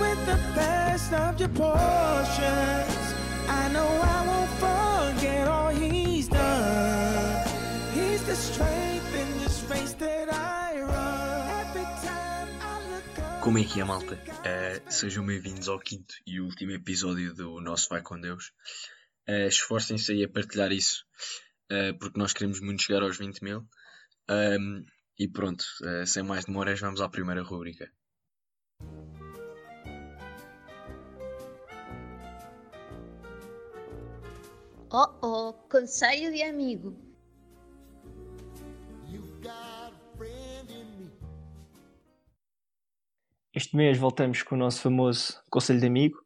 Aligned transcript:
with 0.00 0.26
the 0.26 0.38
best 0.54 1.12
of 1.12 1.38
your 1.38 1.48
portions. 1.50 3.14
I 3.48 3.68
know 3.72 3.86
I 3.86 4.26
won't 4.26 4.50
forget 4.64 5.46
all 5.46 5.68
He's 5.68 6.28
done. 6.28 7.48
He's 7.92 8.22
the 8.24 8.34
strength 8.34 8.89
Como 13.42 13.58
é 13.58 13.64
que 13.64 13.80
é, 13.80 13.84
malta? 13.84 14.18
Eh, 14.44 14.82
sejam 14.90 15.24
bem-vindos 15.24 15.66
ao 15.66 15.78
quinto 15.80 16.14
e 16.26 16.40
último 16.40 16.72
episódio 16.72 17.34
do 17.34 17.58
nosso 17.58 17.88
Vai 17.88 18.02
com 18.02 18.20
Deus. 18.20 18.52
Eh, 19.26 19.46
Esforcem-se 19.46 20.12
aí 20.12 20.24
a 20.24 20.28
partilhar 20.28 20.70
isso, 20.70 21.06
eh, 21.70 21.94
porque 21.94 22.18
nós 22.18 22.34
queremos 22.34 22.60
muito 22.60 22.82
chegar 22.82 23.02
aos 23.02 23.16
20 23.16 23.42
mil. 23.42 23.66
Ahm, 24.28 24.84
e 25.18 25.26
pronto, 25.26 25.64
sem 26.06 26.22
mais 26.22 26.44
demoras, 26.44 26.80
vamos 26.80 27.00
à 27.00 27.08
primeira 27.08 27.42
rubrica. 27.42 27.90
Oh 34.92 35.08
oh, 35.22 35.52
conselho 35.70 36.30
de 36.30 36.42
amigo. 36.42 37.10
Este 43.60 43.76
mês 43.76 43.98
voltamos 43.98 44.42
com 44.42 44.54
o 44.54 44.58
nosso 44.58 44.80
famoso 44.80 45.34
Conselho 45.50 45.80
de 45.80 45.86
Amigo 45.86 46.16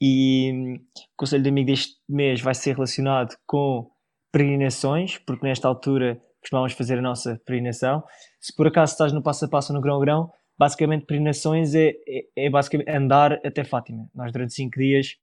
e 0.00 0.52
hum, 0.54 0.74
o 0.76 1.16
Conselho 1.16 1.42
de 1.42 1.48
Amigo 1.48 1.66
deste 1.66 1.96
mês 2.08 2.40
vai 2.40 2.54
ser 2.54 2.76
relacionado 2.76 3.34
com 3.44 3.90
peregrinações, 4.30 5.18
porque 5.18 5.44
nesta 5.44 5.66
altura 5.66 6.22
costumamos 6.40 6.72
fazer 6.74 7.00
a 7.00 7.02
nossa 7.02 7.42
peregrinação. 7.44 8.04
Se 8.38 8.54
por 8.54 8.68
acaso 8.68 8.92
estás 8.92 9.12
no 9.12 9.20
passo 9.20 9.46
a 9.46 9.48
passo 9.48 9.72
no 9.72 9.80
grão-grão, 9.80 10.30
basicamente 10.56 11.06
peregrinações 11.06 11.74
é, 11.74 11.88
é, 12.06 12.46
é 12.46 12.48
basicamente 12.48 12.88
andar 12.88 13.32
até 13.44 13.64
Fátima. 13.64 14.08
Nós 14.14 14.32
durante 14.32 14.54
cinco 14.54 14.78
dias 14.78 15.16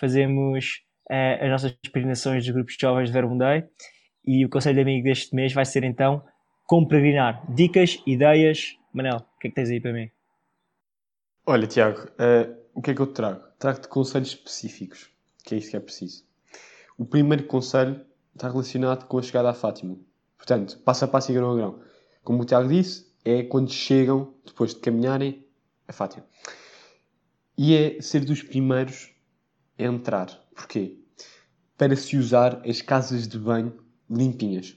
fazemos 0.00 0.80
eh, 1.10 1.44
as 1.44 1.50
nossas 1.50 1.72
peregrinações 1.92 2.42
dos 2.42 2.54
grupos 2.54 2.72
de 2.72 2.80
jovens 2.80 3.08
de 3.08 3.12
Verbo 3.12 3.36
Day 3.36 3.64
e 4.26 4.46
o 4.46 4.48
Conselho 4.48 4.76
de 4.76 4.80
Amigo 4.80 5.04
deste 5.04 5.36
mês 5.36 5.52
vai 5.52 5.66
ser 5.66 5.84
então 5.84 6.24
como 6.64 6.88
peregrinar. 6.88 7.44
Dicas, 7.54 8.02
ideias. 8.06 8.78
Manel, 8.94 9.16
o 9.16 9.38
que 9.38 9.48
é 9.48 9.50
que 9.50 9.56
tens 9.56 9.68
aí 9.68 9.78
para 9.78 9.92
mim? 9.92 10.15
Olha, 11.48 11.64
Tiago, 11.68 12.08
eh, 12.18 12.50
o 12.74 12.82
que 12.82 12.90
é 12.90 12.94
que 12.94 13.00
eu 13.00 13.06
te 13.06 13.12
trago? 13.12 13.40
Trago-te 13.56 13.86
conselhos 13.86 14.30
específicos, 14.30 15.08
que 15.44 15.54
é 15.54 15.58
isso 15.58 15.70
que 15.70 15.76
é 15.76 15.80
preciso. 15.80 16.24
O 16.98 17.04
primeiro 17.04 17.44
conselho 17.44 18.04
está 18.34 18.50
relacionado 18.50 19.06
com 19.06 19.16
a 19.16 19.22
chegada 19.22 19.50
à 19.50 19.54
Fátima. 19.54 19.96
Portanto, 20.36 20.76
passo 20.80 21.04
a 21.04 21.08
passo 21.08 21.30
e 21.30 21.34
grão 21.36 21.52
a 21.52 21.54
grão. 21.54 21.80
Como 22.24 22.42
o 22.42 22.44
Tiago 22.44 22.68
disse, 22.68 23.06
é 23.24 23.44
quando 23.44 23.70
chegam, 23.70 24.34
depois 24.44 24.74
de 24.74 24.80
caminharem, 24.80 25.46
a 25.86 25.92
Fátima. 25.92 26.26
E 27.56 27.76
é 27.76 28.02
ser 28.02 28.24
dos 28.24 28.42
primeiros 28.42 29.14
a 29.78 29.84
entrar. 29.84 30.26
Porquê? 30.52 30.98
Para 31.78 31.94
se 31.94 32.16
usar 32.16 32.60
as 32.68 32.82
casas 32.82 33.28
de 33.28 33.38
banho 33.38 33.84
limpinhas. 34.10 34.76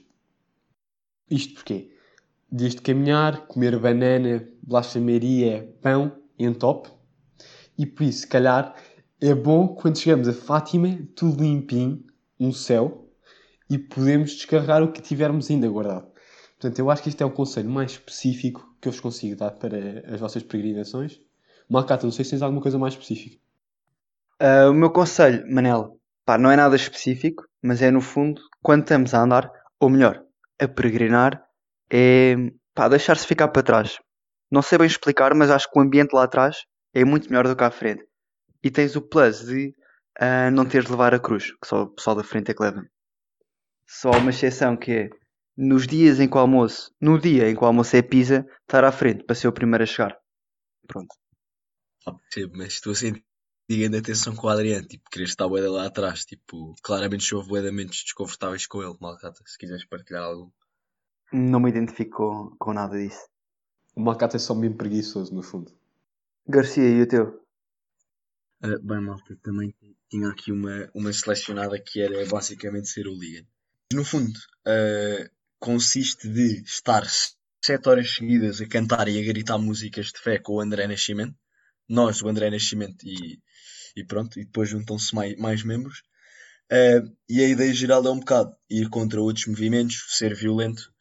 Isto 1.28 1.54
porquê? 1.54 1.96
Dias 2.48 2.76
de 2.76 2.80
caminhar, 2.80 3.48
comer 3.48 3.76
banana, 3.76 4.48
bolacha 4.62 5.00
Pão, 6.40 6.48
entope. 6.48 6.90
E 7.78 7.86
por 7.86 8.04
isso, 8.04 8.20
se 8.20 8.26
calhar, 8.26 8.74
é 9.20 9.34
bom 9.34 9.68
quando 9.68 9.98
chegamos 9.98 10.28
a 10.28 10.32
Fátima, 10.32 10.98
tudo 11.14 11.42
limpinho, 11.42 12.04
um 12.38 12.52
céu, 12.52 13.08
e 13.68 13.78
podemos 13.78 14.32
descarregar 14.32 14.82
o 14.82 14.92
que 14.92 15.00
tivermos 15.00 15.50
ainda 15.50 15.68
guardado. 15.68 16.10
Portanto, 16.58 16.78
eu 16.78 16.90
acho 16.90 17.02
que 17.02 17.08
este 17.08 17.22
é 17.22 17.26
o 17.26 17.30
conselho 17.30 17.70
mais 17.70 17.92
específico 17.92 18.76
que 18.80 18.88
eu 18.88 18.92
vos 18.92 19.00
consigo 19.00 19.36
dar 19.36 19.52
para 19.52 20.04
as 20.12 20.20
vossas 20.20 20.42
peregrinações. 20.42 21.20
Malcata, 21.68 22.04
não 22.04 22.12
sei 22.12 22.24
se 22.24 22.32
tens 22.32 22.42
alguma 22.42 22.60
coisa 22.60 22.78
mais 22.78 22.94
específica. 22.94 23.36
Ah, 24.38 24.68
o 24.70 24.74
meu 24.74 24.90
conselho, 24.90 25.44
Manel, 25.50 25.98
pá, 26.24 26.36
não 26.36 26.50
é 26.50 26.56
nada 26.56 26.74
específico, 26.76 27.44
mas 27.62 27.80
é 27.80 27.90
no 27.90 28.00
fundo, 28.00 28.42
quando 28.62 28.82
estamos 28.82 29.14
a 29.14 29.22
andar, 29.22 29.50
ou 29.78 29.88
melhor, 29.88 30.22
a 30.58 30.66
peregrinar, 30.66 31.42
é 31.90 32.34
deixar-se 32.88 33.26
ficar 33.26 33.48
para 33.48 33.62
trás. 33.62 33.98
Não 34.50 34.62
sei 34.62 34.78
bem 34.78 34.86
explicar, 34.86 35.34
mas 35.34 35.50
acho 35.50 35.70
que 35.70 35.78
o 35.78 35.82
ambiente 35.82 36.12
lá 36.12 36.24
atrás 36.24 36.64
é 36.92 37.04
muito 37.04 37.28
melhor 37.28 37.46
do 37.46 37.56
que 37.56 37.64
à 37.64 37.70
frente. 37.70 38.04
E 38.62 38.70
tens 38.70 38.96
o 38.96 39.02
plus 39.02 39.44
de 39.44 39.74
ah, 40.18 40.50
não 40.50 40.66
teres 40.66 40.86
de 40.86 40.92
levar 40.92 41.14
a 41.14 41.20
cruz, 41.20 41.52
que 41.52 41.66
só 41.66 41.82
o 41.82 41.88
pessoal 41.88 42.16
da 42.16 42.24
frente 42.24 42.50
é 42.50 42.54
que 42.54 42.62
leva. 42.62 42.84
Só 43.86 44.10
uma 44.10 44.30
exceção 44.30 44.76
que 44.76 44.92
é 44.92 45.10
nos 45.56 45.86
dias 45.86 46.20
em 46.20 46.28
que 46.28 46.36
o 46.36 46.40
almoço, 46.40 46.94
no 47.00 47.18
dia 47.18 47.48
em 47.48 47.54
que 47.54 47.62
o 47.62 47.66
almoço 47.66 47.96
é 47.96 48.02
pizza, 48.02 48.46
estar 48.62 48.84
à 48.84 48.92
frente 48.92 49.24
para 49.24 49.34
ser 49.34 49.48
o 49.48 49.52
primeiro 49.52 49.82
a 49.84 49.86
chegar. 49.86 50.16
Pronto. 50.86 51.14
Ah, 52.06 52.16
mas 52.54 52.74
estou 52.74 52.92
a 52.92 52.96
sentir 52.96 53.24
grande 53.70 53.98
atenção 53.98 54.34
com 54.34 54.46
o 54.46 54.50
Adriano, 54.50 54.86
tipo, 54.86 55.08
querer 55.10 55.24
estar 55.24 55.48
bué 55.48 55.60
lá 55.68 55.86
atrás, 55.86 56.24
tipo, 56.24 56.74
claramente 56.82 57.28
de 57.28 57.34
momentos 57.34 58.02
desconfortáveis 58.02 58.66
com 58.66 58.82
ele, 58.82 58.96
Malcata, 59.00 59.40
se 59.46 59.56
quiseres 59.58 59.84
partilhar 59.86 60.24
algo. 60.24 60.52
Não 61.32 61.60
me 61.60 61.70
identifico 61.70 62.16
com, 62.16 62.56
com 62.58 62.72
nada 62.72 62.98
disso. 62.98 63.24
O 63.94 64.00
Malcata 64.00 64.36
é 64.36 64.40
só 64.40 64.54
mesmo 64.54 64.76
preguiçoso, 64.76 65.34
no 65.34 65.42
fundo. 65.42 65.72
Garcia, 66.46 66.88
e 66.88 67.02
o 67.02 67.06
teu? 67.06 67.40
Ah, 68.62 68.78
bem, 68.82 69.00
malta, 69.00 69.36
também 69.42 69.74
tinha 70.10 70.28
aqui 70.28 70.52
uma, 70.52 70.90
uma 70.94 71.12
selecionada 71.12 71.80
que 71.80 72.00
era 72.00 72.26
basicamente 72.26 72.88
ser 72.88 73.06
o 73.06 73.18
Ligan. 73.18 73.46
No 73.92 74.04
fundo, 74.04 74.38
ah, 74.66 75.30
consiste 75.58 76.28
de 76.28 76.62
estar 76.62 77.04
sete 77.62 77.88
horas 77.88 78.14
seguidas 78.14 78.60
a 78.60 78.68
cantar 78.68 79.08
e 79.08 79.18
a 79.18 79.24
gritar 79.24 79.58
músicas 79.58 80.06
de 80.06 80.18
fé 80.18 80.38
com 80.38 80.54
o 80.54 80.60
André 80.60 80.86
Nascimento. 80.86 81.36
Nós, 81.88 82.22
o 82.22 82.28
André 82.28 82.50
Nascimento 82.50 83.04
e, 83.04 83.40
e 83.96 84.04
pronto, 84.04 84.38
e 84.38 84.44
depois 84.44 84.68
juntam-se 84.68 85.14
mais, 85.14 85.36
mais 85.36 85.62
membros. 85.62 86.02
Ah, 86.70 87.02
e 87.28 87.42
a 87.42 87.48
ideia 87.48 87.72
geral 87.72 88.04
é 88.06 88.10
um 88.10 88.20
bocado 88.20 88.54
ir 88.68 88.88
contra 88.90 89.20
outros 89.20 89.46
movimentos, 89.46 90.04
ser 90.16 90.34
violento. 90.34 90.92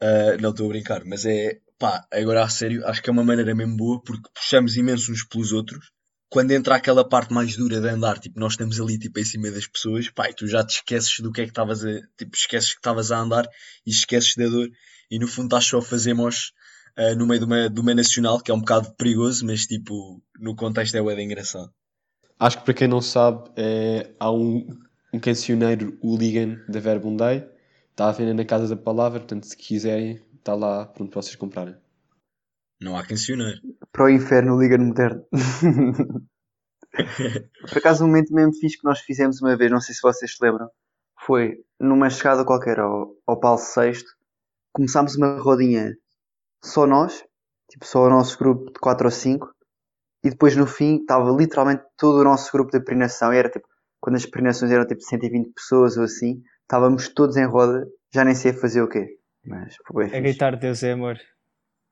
Ah, 0.00 0.36
não 0.40 0.50
estou 0.50 0.66
a 0.66 0.70
brincar, 0.70 1.04
mas 1.04 1.24
é 1.26 1.60
pá, 1.82 2.06
agora 2.12 2.44
a 2.44 2.48
sério, 2.48 2.86
acho 2.86 3.02
que 3.02 3.10
é 3.10 3.12
uma 3.12 3.24
maneira 3.24 3.56
mesmo 3.56 3.76
boa 3.76 4.00
porque 4.00 4.30
puxamos 4.32 4.76
imenso 4.76 5.10
uns 5.10 5.24
pelos 5.24 5.50
outros. 5.52 5.90
Quando 6.28 6.52
entra 6.52 6.76
aquela 6.76 7.06
parte 7.06 7.34
mais 7.34 7.56
dura 7.56 7.80
de 7.80 7.88
andar, 7.88 8.20
tipo, 8.20 8.38
nós 8.38 8.52
estamos 8.52 8.80
ali 8.80 8.96
tipo, 8.96 9.18
em 9.18 9.24
cima 9.24 9.50
das 9.50 9.66
pessoas, 9.66 10.08
pá, 10.08 10.30
e 10.30 10.32
tu 10.32 10.46
já 10.46 10.64
te 10.64 10.76
esqueces 10.76 11.18
do 11.18 11.32
que 11.32 11.40
é 11.40 11.44
que 11.44 11.50
estavas 11.50 11.84
a. 11.84 12.00
Tipo, 12.16 12.36
esqueces 12.36 12.70
que 12.70 12.78
estavas 12.78 13.10
a 13.10 13.18
andar 13.18 13.48
e 13.84 13.90
esqueces 13.90 14.36
da 14.36 14.46
dor, 14.46 14.70
e 15.10 15.18
no 15.18 15.26
fundo 15.26 15.46
estás 15.46 15.64
só 15.64 15.78
a 15.78 15.82
fazer 15.82 16.14
mosh 16.14 16.52
ah, 16.96 17.16
no 17.16 17.26
meio 17.26 17.40
de 17.40 17.46
uma, 17.46 17.68
de 17.68 17.80
uma 17.80 17.94
nacional, 17.94 18.40
que 18.40 18.52
é 18.52 18.54
um 18.54 18.60
bocado 18.60 18.94
perigoso, 18.94 19.44
mas 19.44 19.66
tipo, 19.66 20.22
no 20.38 20.54
contexto 20.54 20.94
é 20.94 21.14
de 21.16 21.22
engraçado. 21.22 21.72
Acho 22.38 22.58
que 22.58 22.64
para 22.64 22.74
quem 22.74 22.86
não 22.86 23.00
sabe, 23.00 23.50
é, 23.56 24.14
há 24.20 24.30
um, 24.30 24.68
um 25.12 25.18
cancioneiro 25.18 25.98
hooligan 26.00 26.60
da 26.68 26.78
Verbum 26.78 27.16
Day. 27.16 27.44
Está 27.90 28.08
à 28.08 28.12
venda 28.12 28.34
na 28.34 28.44
Casa 28.44 28.68
da 28.68 28.80
Palavra, 28.80 29.18
portanto, 29.18 29.46
se 29.46 29.56
quiserem, 29.56 30.22
está 30.42 30.54
lá 30.54 30.86
pronto 30.86 31.10
para 31.10 31.22
vocês 31.22 31.36
comprarem. 31.36 31.76
Não 32.80 32.96
há 32.96 33.06
cancioneiro. 33.06 33.60
Para 33.92 34.06
o 34.06 34.10
inferno, 34.10 34.60
Liga 34.60 34.76
Moderno. 34.76 35.24
Por 36.92 37.78
acaso, 37.78 38.04
um 38.04 38.08
momento 38.08 38.34
mesmo 38.34 38.52
fixe 38.54 38.76
que 38.76 38.84
nós 38.84 38.98
fizemos 39.00 39.40
uma 39.40 39.56
vez, 39.56 39.70
não 39.70 39.80
sei 39.80 39.94
se 39.94 40.02
vocês 40.02 40.36
se 40.36 40.44
lembram, 40.44 40.68
foi 41.24 41.64
numa 41.80 42.10
chegada 42.10 42.44
qualquer 42.44 42.80
ao, 42.80 43.16
ao 43.26 43.40
Paulo 43.40 43.58
VI, 43.58 44.04
começámos 44.72 45.16
uma 45.16 45.38
rodinha 45.38 45.96
só 46.62 46.86
nós, 46.86 47.24
tipo 47.70 47.86
só 47.86 48.04
o 48.04 48.10
nosso 48.10 48.36
grupo 48.38 48.66
de 48.66 48.80
4 48.80 49.06
ou 49.06 49.10
5, 49.10 49.54
e 50.24 50.30
depois 50.30 50.56
no 50.56 50.66
fim 50.66 50.96
estava 50.96 51.30
literalmente 51.30 51.84
todo 51.96 52.20
o 52.20 52.24
nosso 52.24 52.52
grupo 52.52 52.72
de 52.72 52.80
peregrinação, 52.80 53.32
e 53.32 53.38
era 53.38 53.48
tipo, 53.48 53.66
quando 54.00 54.16
as 54.16 54.26
peregrinações 54.26 54.70
eram 54.70 54.86
tipo 54.86 55.00
120 55.00 55.52
pessoas 55.54 55.96
ou 55.96 56.04
assim, 56.04 56.42
estávamos 56.62 57.08
todos 57.08 57.36
em 57.36 57.46
roda, 57.46 57.86
já 58.12 58.24
nem 58.24 58.34
sei 58.34 58.52
fazer 58.52 58.82
o 58.82 58.88
quê, 58.88 59.18
mas 59.44 59.76
foi 59.86 60.08
bem 60.08 60.18
A 60.18 60.20
gritar 60.20 60.56
Deus 60.56 60.82
é 60.82 60.92
amor. 60.92 61.18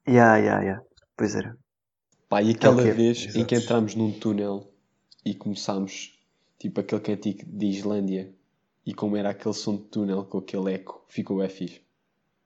Yeah, 0.09 0.37
yeah, 0.39 0.63
yeah. 0.63 0.85
Pois 1.17 1.35
era. 1.35 1.57
Pá, 2.29 2.43
e 2.43 2.51
aquela 2.53 2.81
Ok, 2.81 2.93
vez 2.93 3.35
em 3.35 3.45
que 3.45 3.55
exato. 3.55 3.55
entramos 3.55 3.95
num 3.95 4.13
túnel 4.13 4.73
e 5.25 5.35
começámos, 5.35 6.19
tipo 6.59 6.81
aquele 6.81 7.01
cantico 7.01 7.45
de 7.47 7.67
Islândia, 7.67 8.33
e 8.87 8.95
como 8.95 9.17
era 9.17 9.31
aquele 9.31 9.55
som 9.55 9.77
de 9.77 9.85
túnel 9.85 10.25
com 10.25 10.39
aquele 10.39 10.75
eco, 10.75 11.05
ficou 11.09 11.39
bem 11.39 11.49
fixe. 11.49 11.83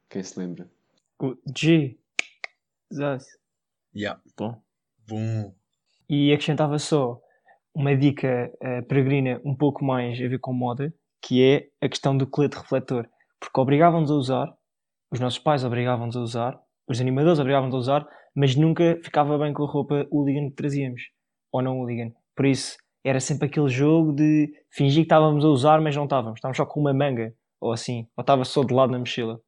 Quem 0.09 0.23
se 0.23 0.39
lembra? 0.39 0.71
O 1.21 1.37
G. 1.57 1.99
Jesus. 2.91 3.27
Yeah. 3.95 4.21
Bom. 4.37 4.61
Bom. 5.09 5.55
E 6.09 6.33
acrescentava 6.33 6.79
só 6.79 7.21
uma 7.75 7.97
dica 7.97 8.53
eh, 8.61 8.83
peregrina 8.83 9.41
um 9.45 9.55
pouco 9.55 9.85
mais 9.85 10.19
a 10.21 10.29
ver 10.29 10.39
com 10.39 10.53
moda, 10.53 10.95
que 11.21 11.43
é 11.43 11.69
a 11.81 11.89
questão 11.89 12.17
do 12.17 12.27
colete 12.27 12.57
refletor. 12.57 13.09
Porque 13.41 13.61
obrigavam-nos 13.61 14.11
a 14.11 14.15
usar, 14.15 14.55
os 15.15 15.21
nossos 15.21 15.39
pais 15.39 15.65
obrigavam-nos 15.65 16.17
a 16.17 16.21
usar, 16.21 16.61
os 16.89 17.01
animadores 17.01 17.39
obrigavam-nos 17.39 17.75
a 17.75 17.79
usar, 17.79 18.09
mas 18.35 18.57
nunca 18.57 18.99
ficava 19.03 19.39
bem 19.39 19.53
com 19.53 19.65
a 19.65 19.67
roupa 19.71 20.07
hooligan 20.11 20.49
que 20.51 20.57
trazíamos. 20.57 21.03
ou 21.53 21.63
não 21.63 21.79
hooligan. 21.79 22.11
Por 22.35 22.47
isso, 22.47 22.77
era 23.05 23.21
sempre 23.21 23.47
aquele 23.47 23.69
jogo 23.69 24.13
de 24.13 24.53
fingir 24.71 25.03
que 25.03 25.07
estávamos 25.07 25.45
a 25.45 25.49
usar, 25.49 25.81
mas 25.81 25.95
não 25.95 26.05
estávamos. 26.05 26.39
Estávamos 26.39 26.57
só 26.57 26.67
com 26.67 26.81
uma 26.81 26.93
manga, 26.93 27.33
ou 27.61 27.73
assim. 27.73 28.09
Ou 28.17 28.23
estava 28.23 28.45
só 28.45 28.65
de 28.65 28.75
lado 28.75 28.91
na 28.91 28.99
mochila. 28.99 29.41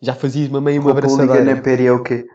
Já 0.00 0.14
fazias 0.14 0.48
uma 0.48 0.60
meia 0.60 0.80
uma 0.80 0.92
Roupa 0.92 1.06
hooligan 1.06 1.26
na 1.26 1.32
abraçadeira. 1.32 1.62
Perry 1.62 1.86
é 1.86 1.92
o 1.92 2.02
quê? 2.02 2.26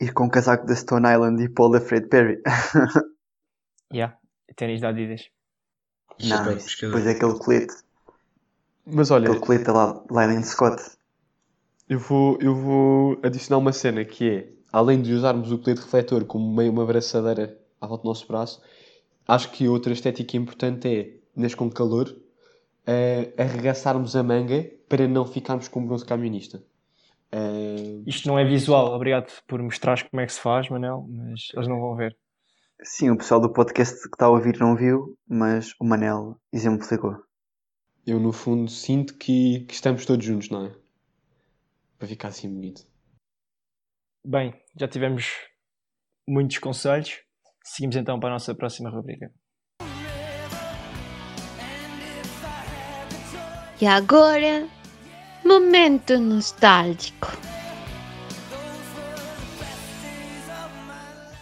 Ir 0.00 0.12
com 0.12 0.24
o 0.24 0.30
casaco 0.30 0.66
da 0.66 0.74
Stone 0.74 1.06
Island 1.06 1.42
e 1.42 1.48
Paul 1.48 1.70
da 1.70 1.80
Fred 1.80 2.08
Perry. 2.08 2.40
Yeah. 3.92 4.18
Ténis 4.56 4.80
da 4.80 4.88
Adidas. 4.88 5.30
Não, 6.24 6.44
pescador. 6.44 6.96
depois 6.96 7.06
é 7.06 7.10
aquele 7.12 7.38
colete. 7.38 7.74
Mas 8.84 9.12
olha, 9.12 9.28
Aquele 9.28 9.40
colete 9.40 9.70
lá, 9.70 10.02
Lylan 10.10 10.42
Scott. 10.42 10.82
Eu 11.88 11.98
vou, 11.98 12.38
eu 12.40 12.54
vou 12.54 13.18
adicionar 13.22 13.58
uma 13.58 13.72
cena 13.72 14.04
que 14.04 14.28
é, 14.30 14.52
além 14.72 15.00
de 15.02 15.12
usarmos 15.12 15.52
o 15.52 15.58
colete 15.58 15.82
refletor 15.82 16.24
como 16.24 16.54
meio 16.54 16.72
uma 16.72 16.82
abraçadeira 16.82 17.58
à 17.80 17.86
volta 17.86 18.02
do 18.04 18.08
nosso 18.08 18.26
braço, 18.26 18.62
acho 19.26 19.50
que 19.52 19.68
outra 19.68 19.92
estética 19.92 20.36
importante 20.36 20.88
é, 20.88 21.20
neste 21.34 21.56
com 21.56 21.70
calor, 21.70 22.14
eh, 22.86 23.32
arregaçarmos 23.38 24.14
a 24.16 24.22
manga 24.22 24.64
para 24.88 25.08
não 25.08 25.24
ficarmos 25.26 25.68
com 25.68 25.84
bronze 25.86 26.04
camionista. 26.04 26.62
Eh, 27.32 28.02
Isto 28.06 28.28
não 28.28 28.38
é 28.38 28.44
visual, 28.44 28.94
obrigado 28.94 29.30
por 29.46 29.60
mostrares 29.62 30.02
como 30.04 30.20
é 30.20 30.26
que 30.26 30.32
se 30.32 30.40
faz, 30.40 30.68
Manel, 30.70 31.06
mas 31.08 31.48
eles 31.54 31.68
não 31.68 31.80
vão 31.80 31.96
ver. 31.96 32.16
Sim, 32.82 33.10
o 33.10 33.16
pessoal 33.18 33.40
do 33.40 33.52
podcast 33.52 34.00
que 34.02 34.14
está 34.14 34.26
a 34.26 34.30
ouvir 34.30 34.58
não 34.58 34.74
viu, 34.76 35.16
mas 35.28 35.74
o 35.80 35.84
Manel 35.84 36.40
exemplificou. 36.52 37.16
eu, 38.06 38.18
no 38.20 38.32
fundo, 38.32 38.70
sinto 38.70 39.16
que, 39.18 39.60
que 39.66 39.74
estamos 39.74 40.06
todos 40.06 40.24
juntos, 40.24 40.48
não 40.50 40.66
é? 40.66 40.74
Para 41.98 42.08
ficar 42.08 42.28
assim 42.28 42.52
bonito. 42.52 42.86
Bem, 44.24 44.52
já 44.78 44.86
tivemos 44.86 45.32
muitos 46.28 46.58
conselhos. 46.58 47.22
Seguimos 47.64 47.96
então 47.96 48.20
para 48.20 48.30
a 48.30 48.32
nossa 48.32 48.54
próxima 48.54 48.90
rubrica. 48.90 49.32
E 53.80 53.86
agora, 53.86 54.68
momento 55.44 56.18
nostálgico. 56.18 57.28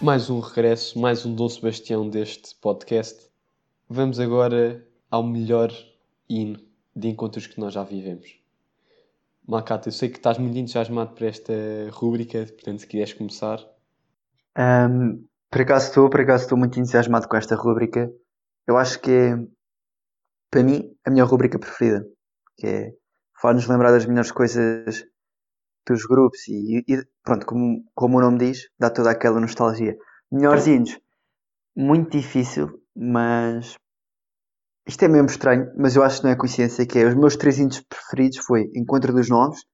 Mais 0.01 0.29
um 0.29 0.41
regresso, 0.41 0.99
mais 0.99 1.25
um 1.25 1.35
Dom 1.35 1.49
Sebastião 1.49 2.09
deste 2.09 2.55
podcast. 2.57 3.31
Vamos 3.89 4.21
agora 4.21 4.87
ao 5.11 5.23
melhor 5.23 5.73
hino 6.29 6.61
de 6.95 7.09
encontros 7.09 7.47
que 7.47 7.59
nós 7.59 7.73
já 7.73 7.83
vivemos. 7.83 8.44
Macata, 9.47 9.89
eu 9.89 9.93
sei 9.93 10.09
que 10.09 10.17
estás 10.17 10.39
muito 10.39 10.57
entusiasmado 10.57 11.15
para 11.15 11.27
esta 11.27 11.53
rúbrica, 11.91 12.47
portanto, 12.47 12.81
se 12.81 12.87
quiseres 12.87 13.13
começar. 13.13 13.59
Ahm, 14.57 15.25
por 15.51 15.61
acaso 15.61 15.89
estou, 15.89 16.09
por 16.11 16.21
acaso 16.21 16.45
estou 16.45 16.59
muito 16.59 16.81
entusiasmado 16.81 17.29
com 17.29 17.37
esta 17.37 17.55
rúbrica. 17.55 18.11
Eu 18.67 18.77
acho 18.79 18.99
que 19.01 19.11
é, 19.11 19.37
para 20.51 20.63
mim, 20.63 20.97
a 21.05 21.11
minha 21.11 21.25
rúbrica 21.25 21.59
preferida. 21.59 22.07
Que 22.57 22.67
é 22.67 22.93
faz-nos 23.41 23.69
lembrar 23.69 23.93
das 23.93 24.07
melhores 24.07 24.33
coisas 24.33 25.05
dos 25.87 26.07
grupos 26.07 26.49
e, 26.49 26.83
e, 26.89 27.07
pronto, 27.23 27.45
como, 27.45 27.85
como 27.95 28.17
o 28.17 28.21
nome 28.21 28.39
diz, 28.39 28.71
dá 28.79 28.89
toda 28.89 29.11
aquela 29.11 29.39
nostalgia. 29.39 29.97
Melhores 30.33 30.67
hinos. 30.67 30.99
Muito 31.77 32.11
difícil, 32.11 32.81
mas 32.97 33.77
isto 34.87 35.03
é 35.05 35.09
mesmo 35.09 35.29
estranho, 35.29 35.73
mas 35.77 35.97
eu 35.97 36.03
acho 36.03 36.19
que 36.19 36.25
não 36.25 36.33
é 36.33 36.37
coincidência 36.37 36.87
que 36.87 36.99
é. 36.99 37.07
Os 37.07 37.15
meus 37.15 37.37
três 37.37 37.59
hinos 37.59 37.81
preferidos 37.81 38.39
foi 38.39 38.71
Encontro 38.75 39.13
dos 39.13 39.29
Novos, 39.29 39.65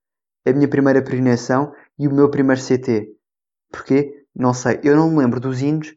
a 0.45 0.53
minha 0.53 0.69
primeira 0.69 1.03
peregrinação 1.03 1.71
e 1.99 2.07
o 2.07 2.13
meu 2.13 2.29
primeiro 2.29 2.61
CT. 2.61 3.07
Porquê? 3.71 4.25
Não 4.35 4.53
sei. 4.53 4.79
Eu 4.83 4.95
não 4.95 5.09
me 5.11 5.17
lembro 5.19 5.39
dos 5.39 5.61
hinos, 5.61 5.93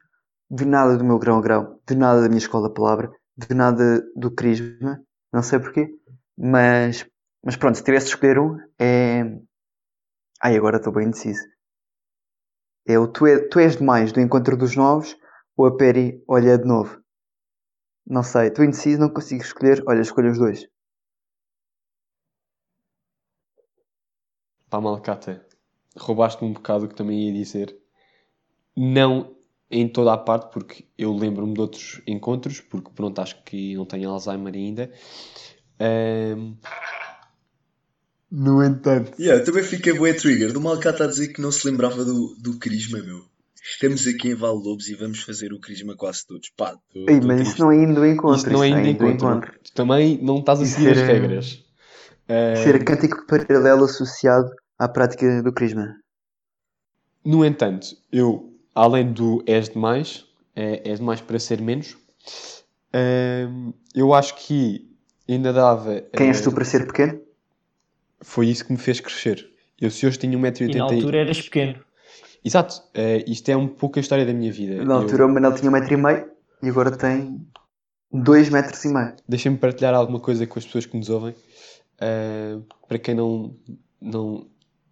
de 0.50 0.64
nada 0.64 0.96
do 0.96 1.04
meu 1.04 1.18
grão-grão, 1.18 1.78
de 1.86 1.94
nada 1.94 2.22
da 2.22 2.28
minha 2.28 2.38
escola 2.38 2.72
palavra, 2.72 3.10
de 3.36 3.54
nada 3.54 4.02
do 4.16 4.30
crisma. 4.30 5.00
Não 5.32 5.42
sei 5.42 5.58
porquê. 5.60 5.88
Mas, 6.36 7.06
mas 7.44 7.56
pronto, 7.56 7.76
se 7.76 7.84
tivesse 7.84 8.06
de 8.06 8.14
escolher 8.14 8.38
um, 8.38 8.58
é. 8.78 9.22
Ai, 10.42 10.56
agora 10.56 10.76
estou 10.76 10.92
bem 10.92 11.06
indeciso. 11.06 11.42
É 12.86 12.98
o 12.98 13.06
tu, 13.06 13.26
é, 13.26 13.38
tu 13.38 13.58
És 13.58 13.76
Demais 13.76 14.12
do 14.12 14.20
Encontro 14.20 14.56
dos 14.56 14.76
Novos 14.76 15.16
ou 15.56 15.66
a 15.66 15.76
Peri 15.76 16.22
Olha 16.28 16.58
de 16.58 16.66
Novo? 16.66 17.03
Não 18.06 18.22
sei. 18.22 18.48
Estou 18.48 18.64
indeciso, 18.64 18.98
não 19.00 19.10
consigo 19.10 19.42
escolher. 19.42 19.82
Olha, 19.86 20.00
escolho 20.00 20.30
os 20.30 20.38
dois. 20.38 20.66
Pá, 24.68 24.80
Malcata, 24.80 25.46
roubaste-me 25.96 26.50
um 26.50 26.52
bocado 26.52 26.84
o 26.84 26.88
que 26.88 26.94
também 26.94 27.26
ia 27.28 27.32
dizer. 27.32 27.76
Não 28.76 29.36
em 29.70 29.88
toda 29.88 30.12
a 30.12 30.18
parte, 30.18 30.52
porque 30.52 30.86
eu 30.96 31.12
lembro-me 31.14 31.54
de 31.54 31.60
outros 31.60 32.00
encontros, 32.06 32.60
porque 32.60 32.90
pronto, 32.94 33.20
acho 33.20 33.42
que 33.44 33.74
não 33.74 33.84
tenho 33.86 34.10
Alzheimer 34.10 34.54
ainda. 34.54 34.92
Ahm, 35.80 36.54
No 38.30 38.62
entanto, 38.62 39.12
Yeah, 39.18 39.40
eu 39.40 39.44
também 39.44 39.62
fiquei 39.62 39.92
bué 39.94 40.12
trigger. 40.12 40.52
Do 40.52 40.60
Malcata 40.60 41.04
a 41.04 41.06
dizer 41.06 41.28
que 41.32 41.40
não 41.40 41.52
se 41.52 41.66
lembrava 41.66 42.04
do, 42.04 42.34
do 42.38 42.58
Crisma, 42.58 42.98
meu. 42.98 43.24
Estamos 43.66 44.06
aqui 44.06 44.28
em 44.28 44.34
Val 44.34 44.54
Lobos 44.56 44.88
e 44.88 44.94
vamos 44.94 45.22
fazer 45.22 45.52
o 45.52 45.58
Crisma 45.58 45.96
quase 45.96 46.26
todos. 46.26 46.50
Pá, 46.54 46.76
tô, 46.92 46.98
Ei, 47.08 47.18
tô 47.18 47.26
mas 47.26 47.36
triste. 47.36 47.52
isso 47.54 47.62
não 47.62 47.72
é 47.72 47.76
indo 47.76 48.00
ao 48.00 48.06
encontro. 48.06 48.36
isto 48.36 48.50
não 48.50 48.62
é 48.62 48.68
isso 48.68 48.76
ainda 48.76 48.88
indo 48.90 49.04
ao 49.04 49.10
encontro. 49.10 49.52
Tu 49.64 49.72
também 49.72 50.18
não 50.22 50.38
estás 50.38 50.60
a 50.60 50.64
Isso 50.64 50.74
seguir 50.74 50.90
as 50.90 50.98
regras. 50.98 51.64
Ser 52.62 52.84
cântico 52.84 53.26
paralelo 53.26 53.84
associado 53.84 54.50
à 54.78 54.86
prática 54.88 55.42
do 55.42 55.52
crisma. 55.52 55.96
No 57.24 57.42
entanto, 57.42 57.86
eu, 58.12 58.52
além 58.74 59.10
do 59.12 59.42
és 59.46 59.70
demais, 59.70 60.26
é, 60.54 60.86
és 60.90 60.98
demais 60.98 61.22
para 61.22 61.38
ser 61.38 61.60
menos, 61.60 61.96
hum, 62.94 63.72
eu 63.94 64.12
acho 64.12 64.34
que 64.36 64.86
ainda 65.26 65.52
dava. 65.54 66.02
Quem 66.14 66.28
és 66.28 66.40
eh, 66.40 66.42
tu 66.42 66.52
para 66.52 66.64
ser 66.66 66.86
pequeno? 66.86 67.18
Foi 68.20 68.46
isso 68.46 68.64
que 68.66 68.72
me 68.72 68.78
fez 68.78 69.00
crescer. 69.00 69.48
Eu, 69.80 69.90
se 69.90 70.06
hoje 70.06 70.18
tenho 70.18 70.34
E 70.34 70.36
na 70.36 70.50
1,80m. 70.50 70.80
altura 70.82 71.18
eras 71.18 71.40
pequeno. 71.40 71.82
Exato, 72.44 72.82
eh, 72.92 73.24
isto 73.26 73.48
é 73.48 73.56
um 73.56 73.66
pouco 73.66 73.98
a 73.98 74.02
história 74.02 74.26
da 74.26 74.32
minha 74.34 74.52
vida. 74.52 74.84
Na 74.84 74.94
Eu- 74.94 74.98
altura 75.00 75.26
o 75.26 75.28
Manel 75.28 75.54
tinha 75.54 75.70
um 75.70 75.72
metro 75.72 75.94
e 75.94 75.96
meio 75.96 76.30
e 76.62 76.68
agora 76.68 76.94
tem 76.96 77.40
dois 78.12 78.48
metros 78.50 78.84
e 78.84 78.88
meio. 78.88 79.14
Deixem-me 79.28 79.56
partilhar 79.58 79.94
alguma 79.94 80.20
coisa 80.20 80.46
com 80.46 80.58
as 80.58 80.64
pessoas 80.64 80.86
que 80.86 80.96
nos 80.96 81.08
ouvem. 81.08 81.34
Uh, 81.94 82.62
para 82.86 82.98
quem 82.98 83.14
não, 83.14 83.56
não, 84.00 84.46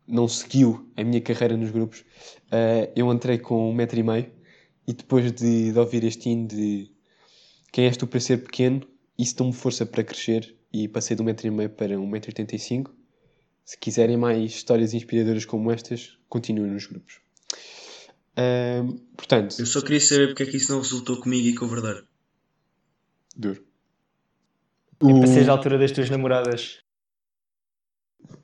não 0.07 0.29
seguiu 0.29 0.89
a 0.97 1.03
minha 1.05 1.21
carreira 1.21 1.57
nos 1.57 1.71
grupos, 1.71 2.01
uh, 2.01 2.91
eu 2.97 3.13
entrei 3.13 3.39
com 3.39 3.71
um 3.71 3.75
metro 3.75 3.99
e 3.99 4.03
meio 4.03 4.31
e 4.87 4.93
depois 4.95 5.31
de, 5.33 5.73
de 5.73 5.79
ouvir 5.79 6.05
este 6.05 6.31
hino 6.31 6.47
de 6.47 6.91
quem 7.73 7.87
és 7.87 7.97
tu 7.97 8.07
para 8.07 8.21
ser 8.21 8.39
pequeno, 8.39 8.83
isso 9.19 9.37
deu-me 9.37 9.53
força 9.53 9.85
para 9.85 10.03
crescer 10.05 10.57
e 10.73 10.87
passei 10.89 11.17
de 11.17 11.23
um 11.23 11.25
metro 11.25 11.47
e 11.47 11.51
meio 11.51 11.71
para 11.71 11.99
um 11.99 12.07
metro 12.07 12.31
e 12.31 12.33
oitenta 12.33 12.55
e 12.55 12.59
cinco. 12.59 12.95
Se 13.65 13.77
quiserem 13.77 14.17
mais 14.17 14.53
histórias 14.53 14.95
inspiradoras 14.95 15.45
como 15.45 15.71
estas, 15.71 16.17
continuem 16.29 16.71
nos 16.73 16.87
grupos. 16.87 17.21
Uh, 18.33 18.95
portanto, 19.17 19.57
Eu 19.59 19.67
só 19.67 19.83
queria 19.83 20.01
saber 20.01 20.29
porque 20.29 20.45
é 20.45 20.47
que 20.47 20.57
isso 20.57 20.73
não 20.73 20.81
resultou 20.81 21.21
comigo 21.21 21.49
e 21.49 21.55
com 21.55 21.67
o 21.67 21.69
Verdade. 21.69 22.03
duro. 23.37 23.63
E 25.03 25.27
seres 25.27 25.49
à 25.49 25.53
altura 25.53 25.79
das 25.79 25.91
tuas 25.91 26.09
namoradas. 26.09 26.79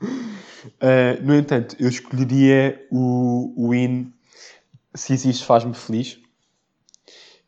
Uh, 0.03 1.23
no 1.23 1.35
entanto, 1.35 1.77
eu 1.79 1.89
escolheria 1.89 2.87
o, 2.91 3.55
o 3.57 3.75
hino 3.75 4.13
Se 4.95 5.13
Existe 5.13 5.45
Faz-me 5.45 5.75
Feliz. 5.75 6.19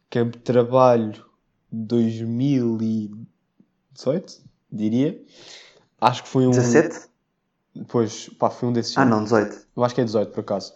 Campo 0.09 0.39
de 0.39 0.45
Trabalho 0.45 1.25
2018, 1.73 4.43
diria. 4.73 5.21
Acho 6.01 6.23
que 6.23 6.29
foi 6.29 6.47
um. 6.47 6.51
17? 6.51 7.10
Pois, 7.89 8.29
pá, 8.31 8.51
foi 8.51 8.69
um 8.69 8.73
desses. 8.73 8.97
Ah 8.99 9.05
não, 9.05 9.23
18. 9.23 9.67
Eu 9.77 9.85
acho 9.85 9.95
que 9.95 10.01
é 10.01 10.05
18, 10.05 10.33
por 10.33 10.41
acaso. 10.41 10.75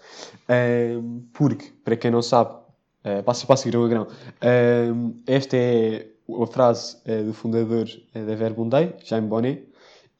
Ahm, 0.48 1.22
porque, 1.32 1.72
para 1.84 1.96
quem 1.96 2.10
não 2.10 2.22
sabe, 2.22 2.54
uh, 2.54 3.22
passa 3.24 3.46
para 3.46 3.60
grão 3.70 3.84
a 3.84 3.88
grão, 3.88 4.06
ahm, 4.40 5.12
esta 5.26 5.56
é 5.56 6.08
a 6.28 6.46
frase 6.46 6.96
uh, 7.06 7.24
do 7.24 7.34
fundador 7.34 7.86
uh, 7.86 8.26
da 8.26 8.34
Verbundei, 8.34 8.94
Jaime 9.04 9.26
Bonnet, 9.26 9.68